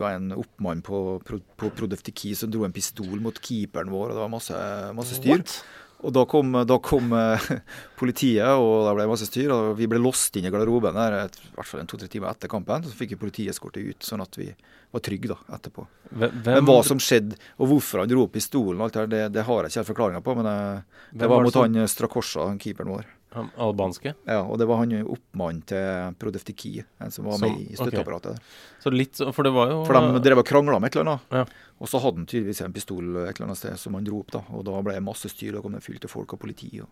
[0.00, 4.24] var en oppmann på, på Prodeftiki som dro en pistol mot keeperen vår, og det
[4.24, 4.62] var masse,
[4.98, 5.38] masse styr.
[5.38, 5.58] What?
[6.04, 7.46] Og da kom, da kom eh,
[8.00, 9.50] politiet, og da ble det masse styr.
[9.54, 12.30] og Vi ble låst inn i garderoben der et, i hvert fall en to-tre timer
[12.34, 12.84] etter kampen.
[12.84, 14.50] Så fikk vi politieskorte ut, sånn at vi
[14.92, 15.86] var trygge da, etterpå.
[16.12, 19.22] Hvem- Men hva som skjedde, og hvorfor han dro opp pistolen, og alt det, det,
[19.38, 20.36] det har jeg ikke helt forklaringa på.
[20.42, 20.82] Men eh,
[21.16, 23.08] det var mot han Strakosha, han keeperen vår.
[23.36, 24.14] Han albanske?
[24.24, 26.72] Ja, og det var han oppmannen til Prodeftiki,
[27.12, 28.36] som var Som- med i støtteapparatet.
[28.36, 28.42] der.
[28.82, 31.20] Så litt For det var jo For de drev og krangla om et eller annet.
[31.30, 31.44] Ja.
[31.80, 34.30] Og så hadde han tydeligvis en pistol et eller annet sted som han dro opp,
[34.32, 34.42] da.
[34.56, 35.56] Og da ble det masse styr.
[35.56, 36.80] og kom det fylt av folk og politi.
[36.80, 36.88] Og...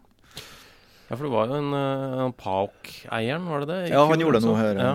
[1.08, 3.80] Ja, for det var jo en, en Pauk-eieren, var det det?
[3.92, 4.74] Ja, han gjorde det nå her.
[4.80, 4.94] Ja.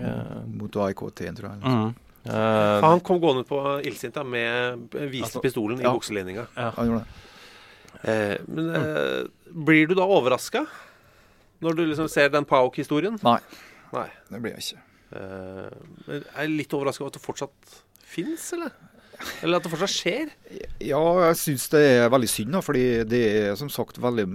[0.00, 1.60] eh, Mot AIK-T-en, tror jeg.
[1.62, 1.84] Liksom.
[1.84, 1.94] Mm.
[2.24, 5.92] Uh, han kom gående på illsint med viste Altså, pistolen i ja.
[5.92, 6.46] bukselinninga.
[6.56, 6.70] Ja.
[6.78, 7.23] Han gjorde det.
[8.02, 9.22] Eh, men eh,
[9.54, 10.64] blir du da overraska
[11.64, 13.16] når du liksom ser den Pauk-historien?
[13.24, 13.38] Nei,
[13.94, 14.08] Nei.
[14.30, 14.82] det blir jeg ikke.
[15.14, 15.76] Eh,
[16.08, 17.78] men er jeg litt overraska over at det fortsatt
[18.14, 18.74] fins, eller?
[19.46, 20.32] Eller at det fortsatt skjer?
[20.82, 24.26] Ja, jeg syns det er veldig synd, da, fordi det er som sagt veldig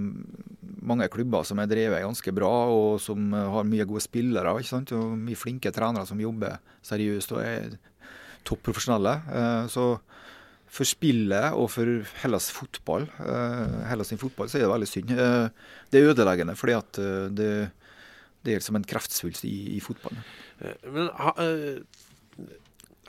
[0.90, 4.56] mange klubber som er drevet ganske bra, og som har mye gode spillere.
[4.58, 4.94] ikke sant?
[4.96, 6.56] Og mye flinke trenere som jobber
[6.88, 7.76] seriøst og er
[8.48, 9.12] topp profesjonelle.
[9.28, 9.84] Eh, Så
[10.70, 11.88] for spillet og for
[12.22, 15.12] Hellas fotball, eh, Hellas sin fotball, så er det veldig synd.
[15.16, 15.48] Eh,
[15.90, 17.48] Det er ødeleggende, fordi at eh, det,
[18.46, 20.22] det er som en kreftsvulst i, i fotballen.
[20.86, 21.32] Men ha,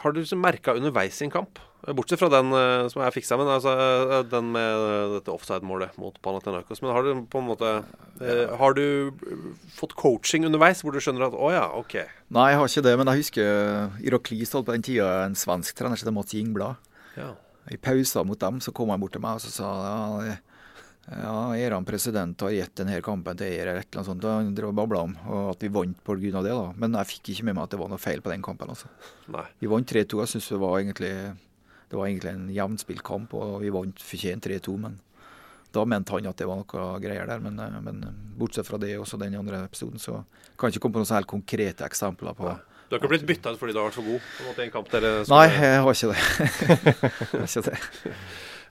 [0.01, 1.59] har du liksom merka underveis i en kamp,
[1.97, 2.49] bortsett fra den
[2.93, 3.72] som jeg fiksa, men altså
[4.30, 7.72] den med dette offside-målet mot Panathinaikos, men har du på en måte
[8.57, 9.12] Har du
[9.78, 11.99] fått coaching underveis, hvor du skjønner at å ja, OK.
[12.34, 15.78] Nei, jeg har ikke det, men jeg husker Iraklis holdt på den tida en svensk
[15.78, 16.91] trener som het Mats Ingblad.
[17.18, 17.34] Ja.
[17.70, 20.38] I pauser mot dem så kom han bort til meg og så sa ja,
[21.12, 24.26] ja, er han president har gitt denne kampen til eier eller et eller annet sånt.
[24.26, 26.55] Han drev og babla om og at vi vant av det.
[26.55, 26.74] da.
[26.78, 28.70] Men jeg fikk ikke med meg at det var noe feil på den kampen.
[28.70, 28.89] altså.
[29.34, 29.47] Nei.
[29.59, 30.22] Vi vant 3-2.
[30.22, 31.14] Jeg syns det var egentlig
[31.91, 34.78] det var egentlig en jevnspilt kamp, og vi vant fortjent 3-2.
[34.80, 34.93] Men
[35.76, 37.41] da mente han at det var noe greier der.
[37.43, 38.05] Men, eh, men
[38.39, 40.22] bortsett fra det, også den andre episoden, så
[40.55, 42.53] kan jeg ikke komme på noen helt konkrete eksempler på
[42.92, 44.60] Du har ikke blitt bytta ut fordi du har vært for god på en måte,
[44.60, 46.24] i en kamp dere Nei, jeg har ikke det.
[47.32, 47.78] jeg har ikke det.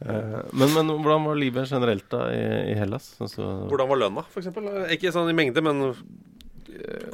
[0.05, 2.45] Eh, men, men hvordan var livet generelt da i,
[2.75, 3.15] i Hellas?
[3.25, 4.53] Altså, Hvordan var lønna, f.eks.?
[4.99, 5.81] Ikke sånn i mengde, men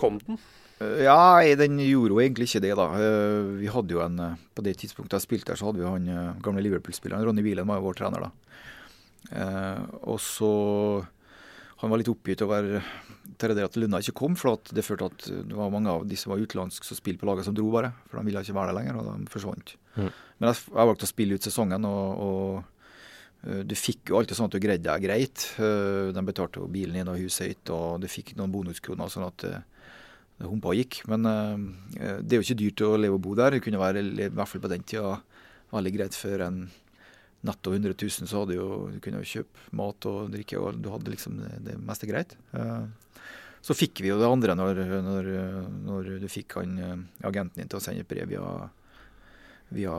[0.03, 0.39] kom den?
[0.83, 1.19] Eh, Ja,
[1.63, 2.89] den gjorde jo egentlig ikke det, da.
[2.99, 5.89] Eh, Vi hadde jo en eh, På det tidspunktet jeg spilte der, så hadde vi
[5.89, 7.23] han eh, gamle Liverpool-spilleren.
[7.27, 8.33] Ronny Wieland var jo vår trener da.
[9.31, 10.51] Eh, og så
[11.81, 12.69] han var litt oppgitt over
[13.37, 16.33] til at lønna ikke kom, for det førte at det var mange av de som
[16.33, 17.91] var utenlandske som spilte på laget, som dro bare.
[18.09, 19.75] For de ville ikke være der lenger, og de forsvant.
[19.97, 20.09] Mm.
[20.09, 24.39] Men jeg, jeg valgte å spille ut sesongen, og, og uh, du fikk jo alltid
[24.39, 25.45] sånn at du greide deg greit.
[26.17, 29.45] De betalte jo bilen din og huset ditt, og du fikk noen bonuskroner, sånn at
[29.45, 31.03] det humpa og gikk.
[31.13, 31.29] Men
[31.93, 33.57] det er jo ikke dyrt å leve og bo der.
[33.57, 35.19] Det kunne være, i hvert fall på den tida,
[35.77, 36.65] veldig greit for en
[37.47, 40.91] netto 100 000, så hadde jo, du kunne jo kjøpe mat og drikke, og du
[40.93, 42.37] hadde liksom det, det meste greit.
[43.67, 45.31] Så fikk vi jo det andre når, når,
[45.87, 48.45] når du fikk han, agenten din til å sende et brev via,
[49.75, 49.95] via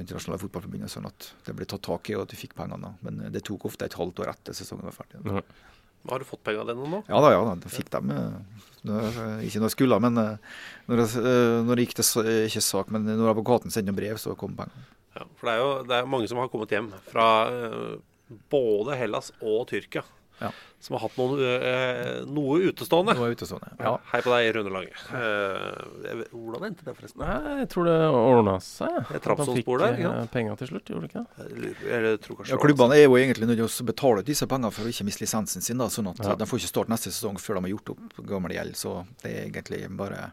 [0.00, 2.90] Internasjonale Fotballforbundet, sånn at det ble tatt tak i og at du fikk pengene.
[3.06, 5.22] Men det tok ofte et halvt år etter sesongen var ferdig.
[5.30, 5.44] Ja.
[6.10, 7.00] Har du fått pengene dine nå?
[7.08, 7.54] Ja da, ja da.
[7.64, 8.10] Jeg fikk dem.
[9.46, 13.30] Ikke når jeg skulle, men når, jeg, når det gikk til ikke sak, men når
[13.30, 14.90] advokaten sendte brev, så kom pengene.
[15.14, 17.94] Ja, for det er jo det er mange som har kommet hjem fra uh,
[18.50, 20.02] både Hellas og Tyrkia.
[20.40, 20.48] Ja.
[20.82, 23.14] Som har hatt noen, uh, noe utestående.
[23.16, 23.92] Noe utestående, ja.
[24.10, 25.04] Hei på deg, Rune Lange.
[25.14, 27.22] Uh, hvordan endte det, forresten?
[27.22, 28.98] Nei, jeg tror det ordna seg.
[29.14, 30.12] Et trappstolsbord der, ikke?
[30.34, 31.64] Penga til slutt, gjorde det ikke det?
[31.86, 34.74] Eller, tror kanskje ja, klubbene er jo egentlig nødt til å betale ut disse pengene
[34.74, 35.78] for å ikke miste lisensen sin.
[35.80, 36.34] Da, sånn at ja.
[36.42, 38.80] De får ikke starte neste sesong før de har gjort opp gammel gjeld.
[38.82, 40.32] Så det er egentlig bare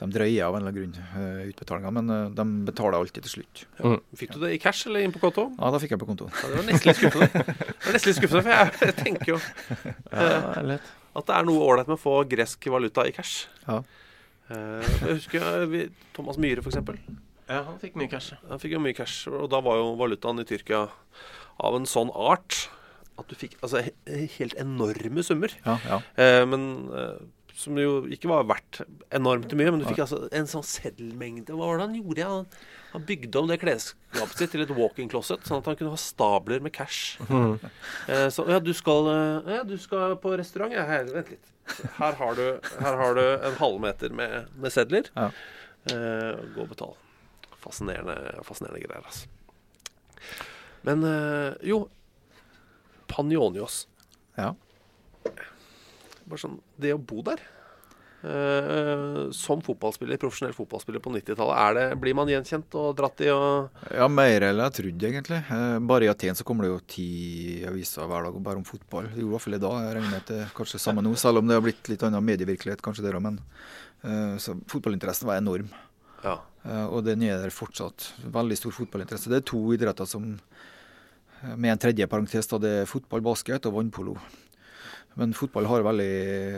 [0.00, 3.34] de drøyer av en eller annen grunn uh, utbetalinga, men uh, de betaler alltid til
[3.34, 3.64] slutt.
[3.80, 3.96] Ja.
[4.16, 5.48] Fikk du det i cash eller inn på konto?
[5.58, 6.30] Ja, da fikk jeg på konto.
[6.32, 7.28] Ja, det var nesten litt skuffende.
[7.44, 9.38] Det var nesten litt skuffende, for jeg, jeg tenker jo
[10.16, 10.76] uh,
[11.20, 13.44] at det er noe ålreit med å få gresk valuta i cash.
[13.66, 13.80] Ja.
[14.50, 15.84] jeg husker vi,
[16.16, 16.80] Thomas Myhre, f.eks.
[17.50, 18.38] Ja, han fikk mye cash.
[18.48, 20.86] Han fikk jo mye cash, og da var jo valutaen i Tyrkia
[21.60, 22.70] av en sånn art
[23.20, 23.82] at du fikk altså,
[24.38, 25.52] helt enorme summer.
[25.66, 25.98] Ja, ja.
[26.48, 26.70] men
[27.60, 28.80] som jo ikke var verdt
[29.14, 31.52] enormt mye, men du fikk altså en sånn seddelmengde.
[31.52, 32.30] Hva var det han gjorde?
[32.30, 32.46] Han,
[32.94, 36.00] han bygde om det klesskapet sitt til et walk-in closet, sånn at han kunne ha
[36.00, 37.20] stabler med cash.
[37.28, 37.58] Mm.
[38.10, 39.06] Eh, så ja, du skal,
[39.46, 40.72] ja, du skal på restaurant?
[40.74, 41.50] Ja, her, vent litt.
[41.98, 42.46] Her har du,
[42.80, 45.10] her har du en halvmeter med, med sedler.
[45.14, 45.28] Ja.
[45.92, 46.96] Eh, gå og betal.
[47.60, 49.28] Fascinerende, fascinerende greier, altså.
[50.88, 51.84] Men eh, jo
[53.10, 53.84] Panionios.
[54.38, 54.54] Ja.
[56.30, 57.42] Bare sånn, Det å bo der
[58.24, 64.08] uh, som fotballspiller, profesjonell fotballspiller på 90-tallet, blir man gjenkjent og dratt i og Ja,
[64.12, 65.40] mer enn jeg trodde, egentlig.
[65.50, 67.10] Uh, bare i Aten så kommer det jo ti
[67.68, 69.10] aviser hver dag bare om fotball.
[69.10, 69.78] Det gjorde i hvert fall i dag.
[69.84, 72.26] Jeg regner med at det kanskje samme nå, selv om det har blitt litt annen
[72.26, 73.24] medievirkelighet kanskje der òg.
[73.28, 73.40] Men
[74.04, 75.72] uh, så fotballinteressen var enorm.
[76.20, 76.34] Ja.
[76.92, 78.10] og den er der fortsatt.
[78.28, 79.30] Veldig stor fotballinteresse.
[79.32, 80.34] Det er to idretter som
[81.56, 84.18] med en tredje parentes, da det er fotball, basket og vannpolo.
[85.20, 86.12] Men fotball har veldig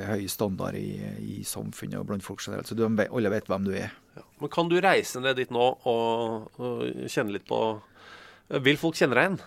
[0.06, 3.72] høy standard i, i samfunnet og blant folk generelt, så du, alle vet hvem du
[3.74, 3.90] er.
[4.14, 4.22] Ja.
[4.42, 7.58] Men kan du reise ned dit nå og, og, kjenne litt på
[8.62, 9.38] Vil folk kjenne deg igjen?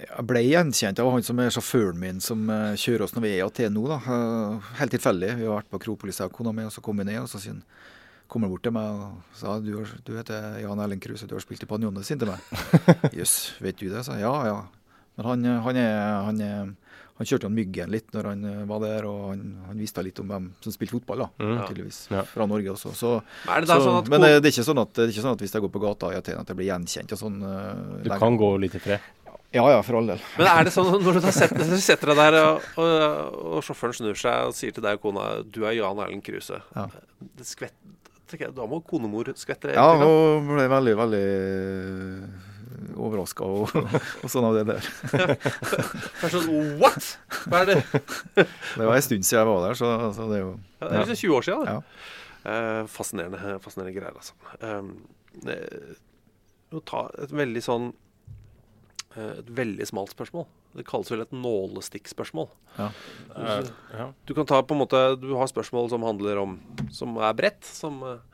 [0.00, 3.30] Jeg ble gjenkjent av han som er sjåføren min, som uh, kjører oss når vi
[3.34, 3.82] er i Aten nå.
[3.90, 3.98] da.
[4.00, 5.34] Uh, helt tilfeldig.
[5.40, 7.20] Vi har vært på Akropolis, jeg og kona mi, og så kom vi ned.
[7.20, 7.64] og så sier han
[8.30, 9.72] kommer bort til meg og sa du,
[10.06, 12.44] du heter Jan Erlend Kruse, du har spilt i Panjones, sin til meg.
[13.18, 14.04] Jøss, yes, vet du det?
[14.06, 14.60] sa ja, ja.
[15.18, 15.96] Men han, han, er,
[16.28, 16.70] han, er,
[17.20, 20.30] han kjørte jo Myggen litt når han var der, og han, han visste litt om
[20.32, 21.58] hvem som spilte fotball, da, Mm.
[21.68, 21.98] tydeligvis.
[22.10, 22.22] Ja.
[22.24, 22.94] Fra Norge også.
[22.96, 23.10] Så,
[23.46, 25.24] er det så, sånn at men det, det, er ikke sånn at, det er ikke
[25.28, 27.38] sånn at hvis jeg går på gata i Aten at jeg blir gjenkjent og sånn.
[27.44, 28.18] eh, Du lenger.
[28.24, 29.00] kan gå litt i fred.
[29.52, 30.20] Ja ja, for all del.
[30.38, 33.64] Men er det sånn når du da setter, du setter deg der, og, og, og
[33.66, 36.84] sjåføren snur seg og sier til deg og kona du er Jan Erlend Kruse Ja.
[37.36, 37.74] Det skvett,
[38.30, 41.24] jeg, Da må konemor skvette Ja, hun ble veldig, veldig
[42.96, 43.72] overraska og,
[44.22, 44.88] og sånn av det der.
[45.12, 46.50] Det er sånn
[46.80, 47.12] What?!
[47.46, 47.78] Hva er det?
[48.78, 50.92] Det var en stund siden jeg var der, så, så det er jo Ja, det
[50.92, 51.64] er liksom 20 år siden.
[51.66, 51.74] Det.
[51.74, 51.80] Ja.
[52.50, 54.32] Eh, fascinerende, fascinerende greier, altså.
[55.50, 55.98] Eh,
[56.86, 57.90] ta et veldig sånn
[59.16, 60.46] eh, Et veldig smalt spørsmål.
[60.78, 62.46] Det kalles vel et nålestikkspørsmål.
[62.76, 62.88] Ja.
[63.34, 64.06] Eh, ja.
[64.26, 66.60] Du kan ta på en måte Du har spørsmål som handler om
[66.94, 67.66] Som er bredt.
[67.66, 68.29] Som eh,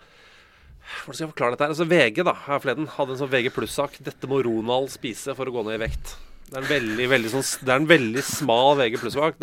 [1.05, 1.67] Hvordan skal jeg forklare dette?
[1.67, 1.75] her?
[1.75, 3.99] Altså VG da, her forleden hadde en sånn VG pluss-sak.
[4.03, 6.17] 'Dette må Ronald spise for å gå ned i vekt'.
[6.47, 9.41] Det er en veldig, veldig, sånn, det er en veldig smal VG pluss-sak.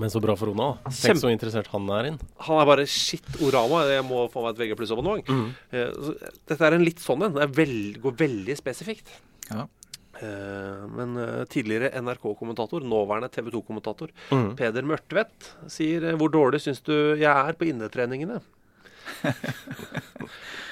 [0.00, 0.78] Men så bra for Ronald.
[0.88, 2.16] Tenk så interessert han er inn.
[2.46, 3.82] Han er bare shit orama.
[3.90, 5.28] Jeg må få meg et VG pluss-abonnement.
[5.68, 6.14] Eh, så
[6.48, 7.36] Dette er en litt sånn en.
[7.36, 9.12] Det er veld, går veldig spesifikt.
[9.50, 9.66] Ja.
[10.20, 14.48] Eh, men eh, tidligere NRK-kommentator, nåværende TV 2-kommentator, mm.
[14.58, 18.40] Peder Mørtvedt, sier eh, 'Hvor dårlig syns du jeg er på innetreningene?'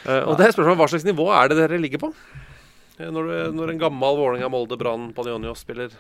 [0.09, 2.09] Eh, og det er spørsmålet hva slags nivå er det dere ligger på?
[2.97, 5.93] Eh, Når, du, når en gammel Vålerenga, Molde, Brann, Panionios spiller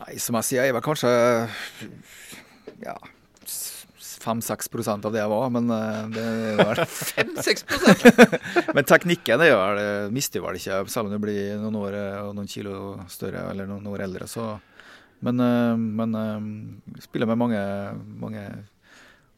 [0.00, 1.10] Nei, som jeg sier, jeg var kanskje
[2.82, 2.94] ja,
[4.24, 6.26] 5-6% av det jeg var, men eh, det
[6.58, 7.64] var 5-6
[8.76, 9.86] Men teknikken er jo det
[10.16, 13.86] mister vel ikke, selv om du blir noen år og noen kilo større eller noen
[13.92, 14.56] år eldre, så
[15.20, 15.36] Men,
[16.00, 16.14] men
[17.04, 17.62] spiller med mange,
[18.22, 18.44] mange,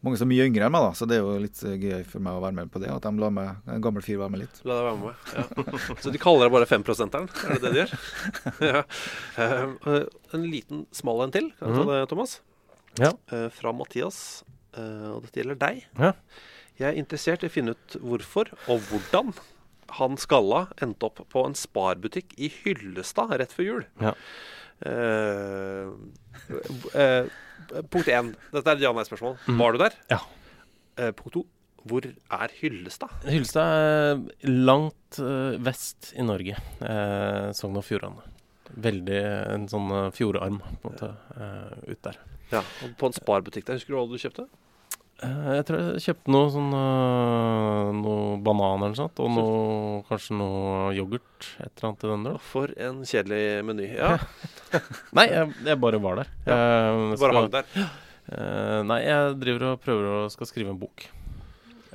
[0.02, 0.92] mange som er mye yngre enn meg, da.
[0.98, 2.90] Så det er jo litt eh, gøy for meg å være med på det.
[2.90, 4.60] At de lar meg, en gammel fyr være med litt.
[4.68, 5.14] La deg være med.
[5.36, 5.96] Ja.
[6.02, 7.28] Så de kaller deg bare femprosenteren?
[7.46, 7.92] Er det det de gjør?
[8.72, 8.82] ja.
[9.38, 10.00] Eh,
[10.36, 11.92] en liten smal en til, kan jeg ta Mhm.
[11.94, 12.34] det, Thomas?
[13.00, 13.12] Ja.
[13.32, 14.18] Eh, fra Mathias.
[14.76, 15.84] Eh, og dette gjelder deg.
[15.98, 16.12] Ja.
[16.80, 19.34] Jeg er interessert i å finne ut hvorfor og hvordan
[19.98, 23.82] han skalla endte opp på en sparbutikk i Hyllestad rett før jul.
[24.00, 24.14] Ja.
[24.86, 25.88] Eh,
[26.98, 27.30] eh,
[27.90, 28.32] punkt én.
[28.52, 29.38] Dette er et ja-nei-spørsmål.
[29.46, 29.58] Mhm.
[29.58, 29.98] Var du der?
[30.10, 30.20] Ja.
[30.98, 31.46] Eh, punkt to.
[31.82, 33.10] Hvor er Hyllestad?
[33.26, 36.54] Hyllestad er langt eh, vest i Norge.
[36.78, 38.22] Uh, Sogn og Fjordane.
[38.72, 39.18] Veldig
[39.52, 42.18] en sånn eh, fjordarm på en måte eh, ut der.
[42.52, 43.76] Ja, og På en sparbutikk der.
[43.76, 44.46] Husker du hva du kjøpte?
[45.22, 50.38] Eh, jeg tror jeg kjøpte noe sånn eh, Noe banan eller sånt, og noe, kanskje
[50.38, 51.50] noe yoghurt.
[51.62, 52.38] Et eller annet i den der.
[52.52, 53.90] For en kjedelig meny.
[53.94, 54.16] Ja.
[55.18, 56.32] Nei, jeg, jeg bare var der.
[56.46, 56.56] Ja,
[57.12, 57.92] Jeg bare hang der.
[58.22, 61.08] Uh, nei, jeg driver og prøver å skal skrive en bok.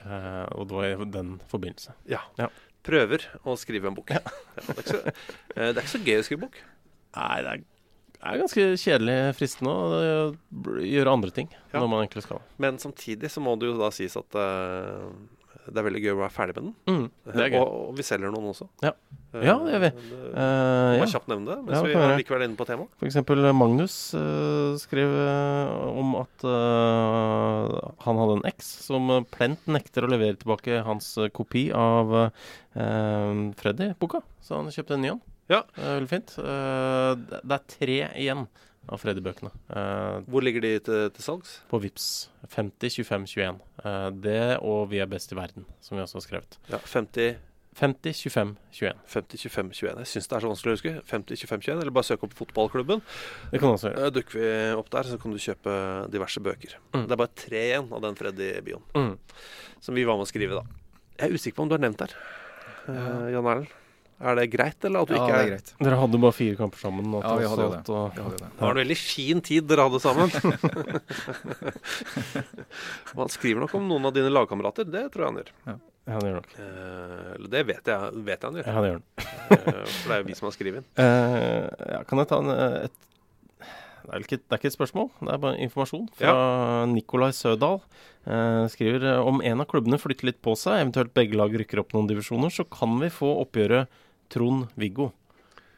[0.04, 1.96] Uh, og det var i den forbindelse.
[2.12, 2.20] Ja.
[2.38, 2.50] Ja.
[2.88, 4.12] Prøver å skrive en bok.
[4.14, 4.22] Ja,
[4.56, 6.60] det, er ikke så, eh, det er ikke så gøy å skrive bok.
[7.18, 7.64] Nei, det er,
[8.24, 11.80] er ganske kjedelig fristende å eh, gjøre andre ting Ja.
[11.82, 12.42] når man egentlig skal.
[12.58, 15.10] Men samtidig så må det jo da sies at uh,
[15.68, 16.74] det er veldig gøy å være ferdig med den.
[16.88, 17.48] Mm, det.
[17.60, 18.68] Og, og vi selger noen også.
[18.86, 18.94] Ja.
[19.38, 19.90] Ja, det gjør vi.
[19.92, 21.10] det- uh, må ja.
[21.12, 23.04] kjapt nevne det, mens Ja, det vi er likevel inne på temaet.
[23.10, 30.12] Eksempel Magnus uh, skrev eh, om at han hadde en eks som plent nekter å
[30.12, 34.24] levere tilbake hans kopi av uh, Freddy-boka.
[34.42, 35.22] Så han kjøpte en ny en.
[35.50, 35.64] Ja.
[35.78, 36.34] Eh, veldig fint.
[36.40, 38.48] Eh, det det er tre igjen
[38.88, 39.52] av Freddy-bøkene.
[39.70, 41.58] Eh, Hvor ligger de til, til salgs?
[41.72, 43.60] på Vips 50 25 21.
[43.84, 46.58] Eh, det og Vi er best i verden, som vi også har skrevet.
[46.72, 47.36] Ja, 50
[47.78, 48.94] 50 25 21.
[49.06, 49.98] 50 25 21.
[50.02, 50.94] Jeg syns det er så vanskelig å huske.
[51.06, 53.04] 50 25 21, Eller bare søk opp fotballklubben.
[53.52, 54.06] Det kan også gjøre.
[54.08, 54.48] Eh, Dukker vi
[54.80, 55.76] opp der, så kan du kjøpe
[56.10, 56.74] diverse bøker.
[56.96, 57.04] Mm.
[57.08, 58.82] Det er bare tre igjen av den Freddy-bioen.
[58.98, 59.14] Mm.
[59.80, 60.66] Som vi var med å skrive, da.
[61.20, 62.16] Jeg er usikker på om du har nevnt der.
[62.90, 63.70] Eh, Jan Erlend.
[64.20, 65.68] Er det greit, eller at du Ja, ikke det er greit.
[65.86, 67.06] Dere hadde bare fire kamper sammen.
[67.22, 67.90] Ja, vi hadde jo det.
[67.90, 68.48] og- Vi hadde det.
[68.50, 70.30] Det var en veldig fin tid dere hadde sammen.
[73.18, 74.86] Han skriver nok om noen av dine lagkamerater.
[74.90, 75.52] Det tror jeg han gjør.
[76.08, 76.52] Ja, det gjør nok.
[76.64, 78.68] Eh, eller det vet jeg, vet jeg han gjør.
[78.72, 79.06] Ja, det gjør han.
[79.52, 80.88] Eh, For det er jo vi som har skrevet inn.
[81.04, 81.66] Eh,
[81.98, 82.96] ja, kan jeg ta en, eh, et
[84.08, 86.32] det er, ikke, det er ikke et spørsmål, det er bare informasjon fra
[86.88, 87.82] Nikolai Sødal.
[88.24, 91.82] Eh, skriver eh, om en av klubbene flytter litt på seg, eventuelt begge lag rykker
[91.84, 93.92] opp noen divisjoner, så kan vi få oppgjøret
[94.34, 95.12] Trond-Viggo.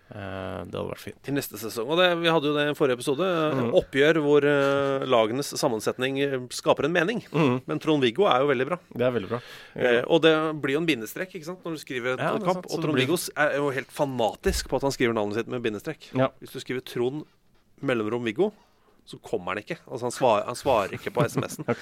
[0.10, 1.28] Eh, det hadde vært fint.
[1.30, 1.86] I neste sesong.
[1.94, 3.26] Og det, vi hadde jo det i forrige episode.
[3.60, 3.68] Mm.
[3.78, 7.22] Oppgjør hvor eh, lagenes sammensetning eh, skaper en mening.
[7.30, 7.60] Mm.
[7.70, 8.80] Men Trond-Viggo er jo veldig bra.
[8.90, 9.42] Det er veldig bra.
[9.78, 10.34] Eh, og det
[10.64, 12.64] blir jo en bindestrek ikke sant, når du skriver et Ja, kamp.
[12.66, 16.10] sant, Og Trond-Viggo er jo helt fanatisk på at han skriver navnet sitt med bindestrek.
[16.18, 16.32] Ja.
[16.42, 17.28] Hvis du skriver Trond
[17.86, 18.50] mellomrom Viggo,
[19.10, 19.80] så kommer han ikke.
[19.88, 21.66] Altså Han svarer, han svarer ikke på SMS-en.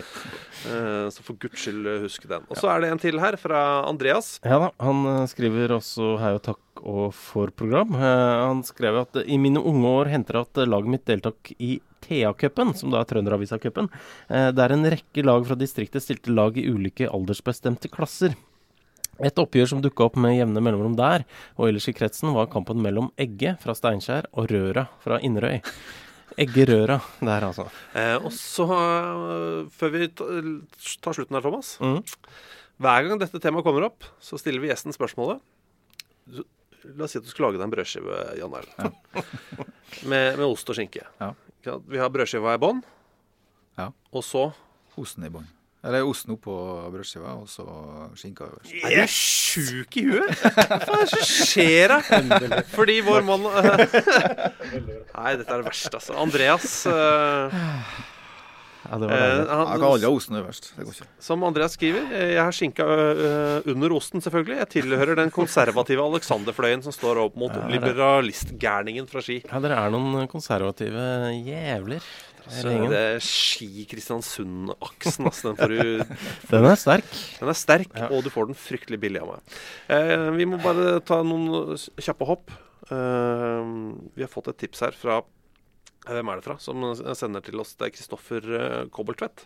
[0.67, 2.43] Eh, så for guds skyld, eh, husk den.
[2.49, 4.37] Og så er det en til her, fra Andreas.
[4.43, 7.95] Ja da, han eh, skriver også hei og takk og for program.
[7.97, 12.73] Uh, han skrev at i mine unge år henter at laget mitt deltok i Thea-cupen,
[12.77, 13.89] som da er Trønderavisa-cupen,
[14.29, 18.35] uh, der en rekke lag fra distriktet stilte lag i ulike aldersbestemte klasser.
[19.17, 21.25] Et oppgjør som dukka opp med jevne mellomrom der,
[21.57, 25.63] og ellers i kretsen, var kampen mellom Egge fra Steinkjer og Røra fra Inderøy.
[26.37, 27.65] Egge-Røra der, altså.
[27.97, 31.97] Eh, og så, eh, før vi tar slutten her, Thomas mm.
[32.77, 35.41] Hver gang dette temaet kommer opp, så stiller vi gjesten spørsmålet
[36.93, 38.93] La oss si at du skulle lage deg en brødskive, Jan Erlend.
[40.11, 41.03] med, med ost og skinke.
[41.19, 41.33] Ja.
[41.89, 42.79] Vi har brødskiva i bånn,
[43.75, 43.89] Ja.
[44.13, 44.45] og så
[44.97, 45.45] Osten i bånn.
[45.87, 46.53] Eller osten oppå
[46.91, 47.63] brødskiva, og så
[48.19, 48.73] skinka øverst.
[48.83, 50.33] Er du sjuk i huet?
[50.57, 52.57] Hva er det som skjer her?
[52.73, 56.17] Fordi vår mann Nei, dette er det verste, altså.
[56.19, 57.57] Andreas uh...
[58.87, 60.69] Ja, det var eh, han- Jeg kan aldri ha osten øverst.
[60.77, 61.07] Det går ikke.
[61.25, 63.31] Som Andreas skriver, eh, jeg har skinka ø,
[63.73, 64.59] under osten, selvfølgelig.
[64.61, 69.41] Jeg tilhører den konservative Alexanderfløyen som står opp mot Ja, det er- liberalistgærningen fra Ski.
[69.43, 71.03] Ja, dere er noen konservative
[71.43, 72.05] jævler.
[72.49, 75.51] Så det er Ski-Kristiansund-aksen, altså.
[75.51, 75.79] Den får du
[76.53, 77.09] Den er sterk.
[77.39, 78.07] Den er sterk, Ja.
[78.13, 79.41] og du får den fryktelig billig av meg.
[79.93, 81.45] Eh, vi må bare ta noen
[81.99, 82.47] kjappe hopp.
[82.87, 83.63] Eh,
[84.15, 85.25] vi har fått et tips her fra eh,
[86.13, 86.55] Hvem er det fra?
[86.63, 86.75] Som
[87.19, 87.73] sender til oss.
[87.75, 89.43] Det er Kristoffer uh, Kobbeltvedt.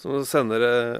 [0.00, 0.96] Som sender eh,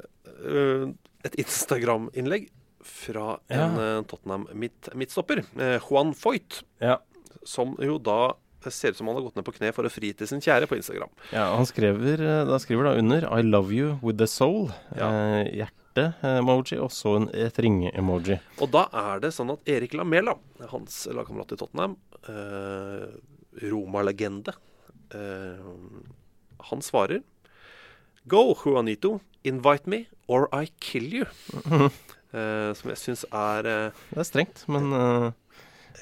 [0.48, 0.84] eh,
[1.28, 2.44] et Instagram-innlegg
[2.80, 4.00] fra en ja.
[4.08, 6.62] Tottenham midtstopper, eh, Juan Foyt.
[6.80, 6.96] Ja.
[7.44, 8.32] Som jo da
[8.68, 10.68] ser ut som han har gått ned på kne for å fri til sin kjære
[10.68, 11.08] på Instagram.
[11.32, 14.68] Ja, han skriver eh, da skriver da under I love you with the soul.
[14.92, 18.36] Eh, Hjerte-emoji, og så en, et ringe-emoji.
[18.60, 20.36] Og da er det sånn at Erik Lamela,
[20.74, 21.96] hans lagkamerat i Tottenham,
[22.28, 23.08] eh,
[23.72, 24.52] Roma-legende,
[25.16, 25.66] eh,
[26.70, 27.24] han svarer
[28.28, 29.20] Go, Juanito.
[29.48, 31.26] Invite me, or I kill you.
[32.30, 35.24] Eh, som jeg syns er eh, Det er strengt, men eh,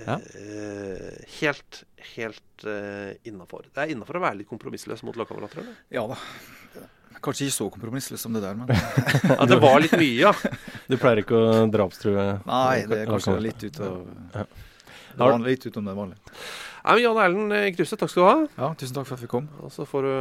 [0.05, 0.19] ja.
[0.19, 1.83] eh, helt,
[2.15, 3.67] helt uh, innafor.
[3.73, 5.67] Det er innafor å være litt kompromissløs mot lagkamerater.
[5.95, 6.19] Ja da.
[7.19, 8.71] Kanskje ikke så kompromissløs som det der, men
[9.39, 10.33] Ja, det var litt mye, ja.
[10.87, 13.97] Du pleier ikke å drapstrue Nei, det er kanskje litt ut av
[14.37, 14.45] Ja.
[14.45, 16.37] det er vanlig, Litt utom det vanlige.
[16.85, 18.37] Nei, men Jan Erlend eh, Kruse, takk skal du ha.
[18.61, 19.49] Ja, tusen takk for at vi kom.
[19.67, 20.13] Og så får du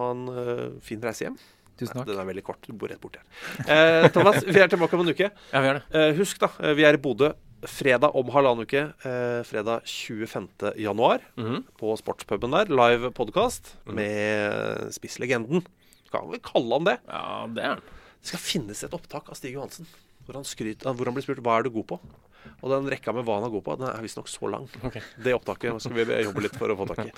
[0.00, 1.36] ha en uh, fin reise hjem.
[1.76, 2.06] Tusen takk.
[2.06, 2.64] Nei, Den er veldig kort.
[2.64, 3.26] Du bor rett borti her.
[3.68, 5.28] Eh, Thomas, vi er tilbake om en uke.
[5.28, 5.84] Ja, vi er det.
[5.92, 6.48] Eh, husk, da,
[6.78, 7.34] vi er i Bodø
[7.70, 8.82] fredag om halvannen uke.
[9.06, 10.72] Eh, fredag 25.
[10.80, 11.20] januar.
[11.36, 11.62] Mhm.
[11.78, 12.66] På sportspuben der.
[12.70, 15.64] Live podkast med spisslegenden.
[16.10, 16.98] Kan vi kalle han det?
[17.08, 17.84] Ja, det er han.
[18.22, 19.86] Det skal finnes et opptak av Stig Johansen
[20.26, 22.00] hvor han, skryter, hvor han blir spurt hva er du god på.
[22.62, 24.66] Og den rekka med hva han er god på, den er visstnok så lang.
[25.22, 27.12] Det opptaket skal vi jobbe litt for å få tak i.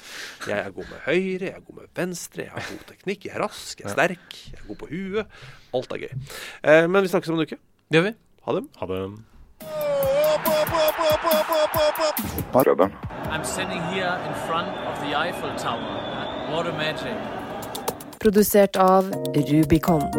[0.49, 3.35] Jeg er god med høyre, jeg er god med venstre, jeg har god teknikk, jeg
[3.37, 5.41] er rask, jeg er sterk, jeg er god på huet.
[5.81, 6.15] Alt er gøy.
[6.63, 7.61] Eh, men vi snakkes om en uke.
[7.89, 8.15] Det gjør vi.
[8.45, 8.65] Ha det.
[8.83, 10.18] Ha det.
[12.53, 12.93] Rødben.
[13.31, 15.83] I'm sitting here in front of the Eiffel Tower.
[16.51, 17.17] What a magic.
[18.19, 20.11] Produsert av Rubicon.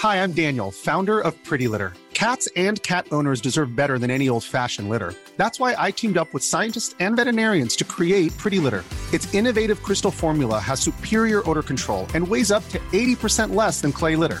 [0.00, 1.92] Hi, I'm Daniel, founder of Pretty Litter.
[2.12, 5.14] Cats and cat owners deserve better than any old fashioned litter.
[5.36, 8.84] That's why I teamed up with scientists and veterinarians to create Pretty Litter.
[9.12, 13.92] Its innovative crystal formula has superior odor control and weighs up to 80% less than
[13.92, 14.40] clay litter.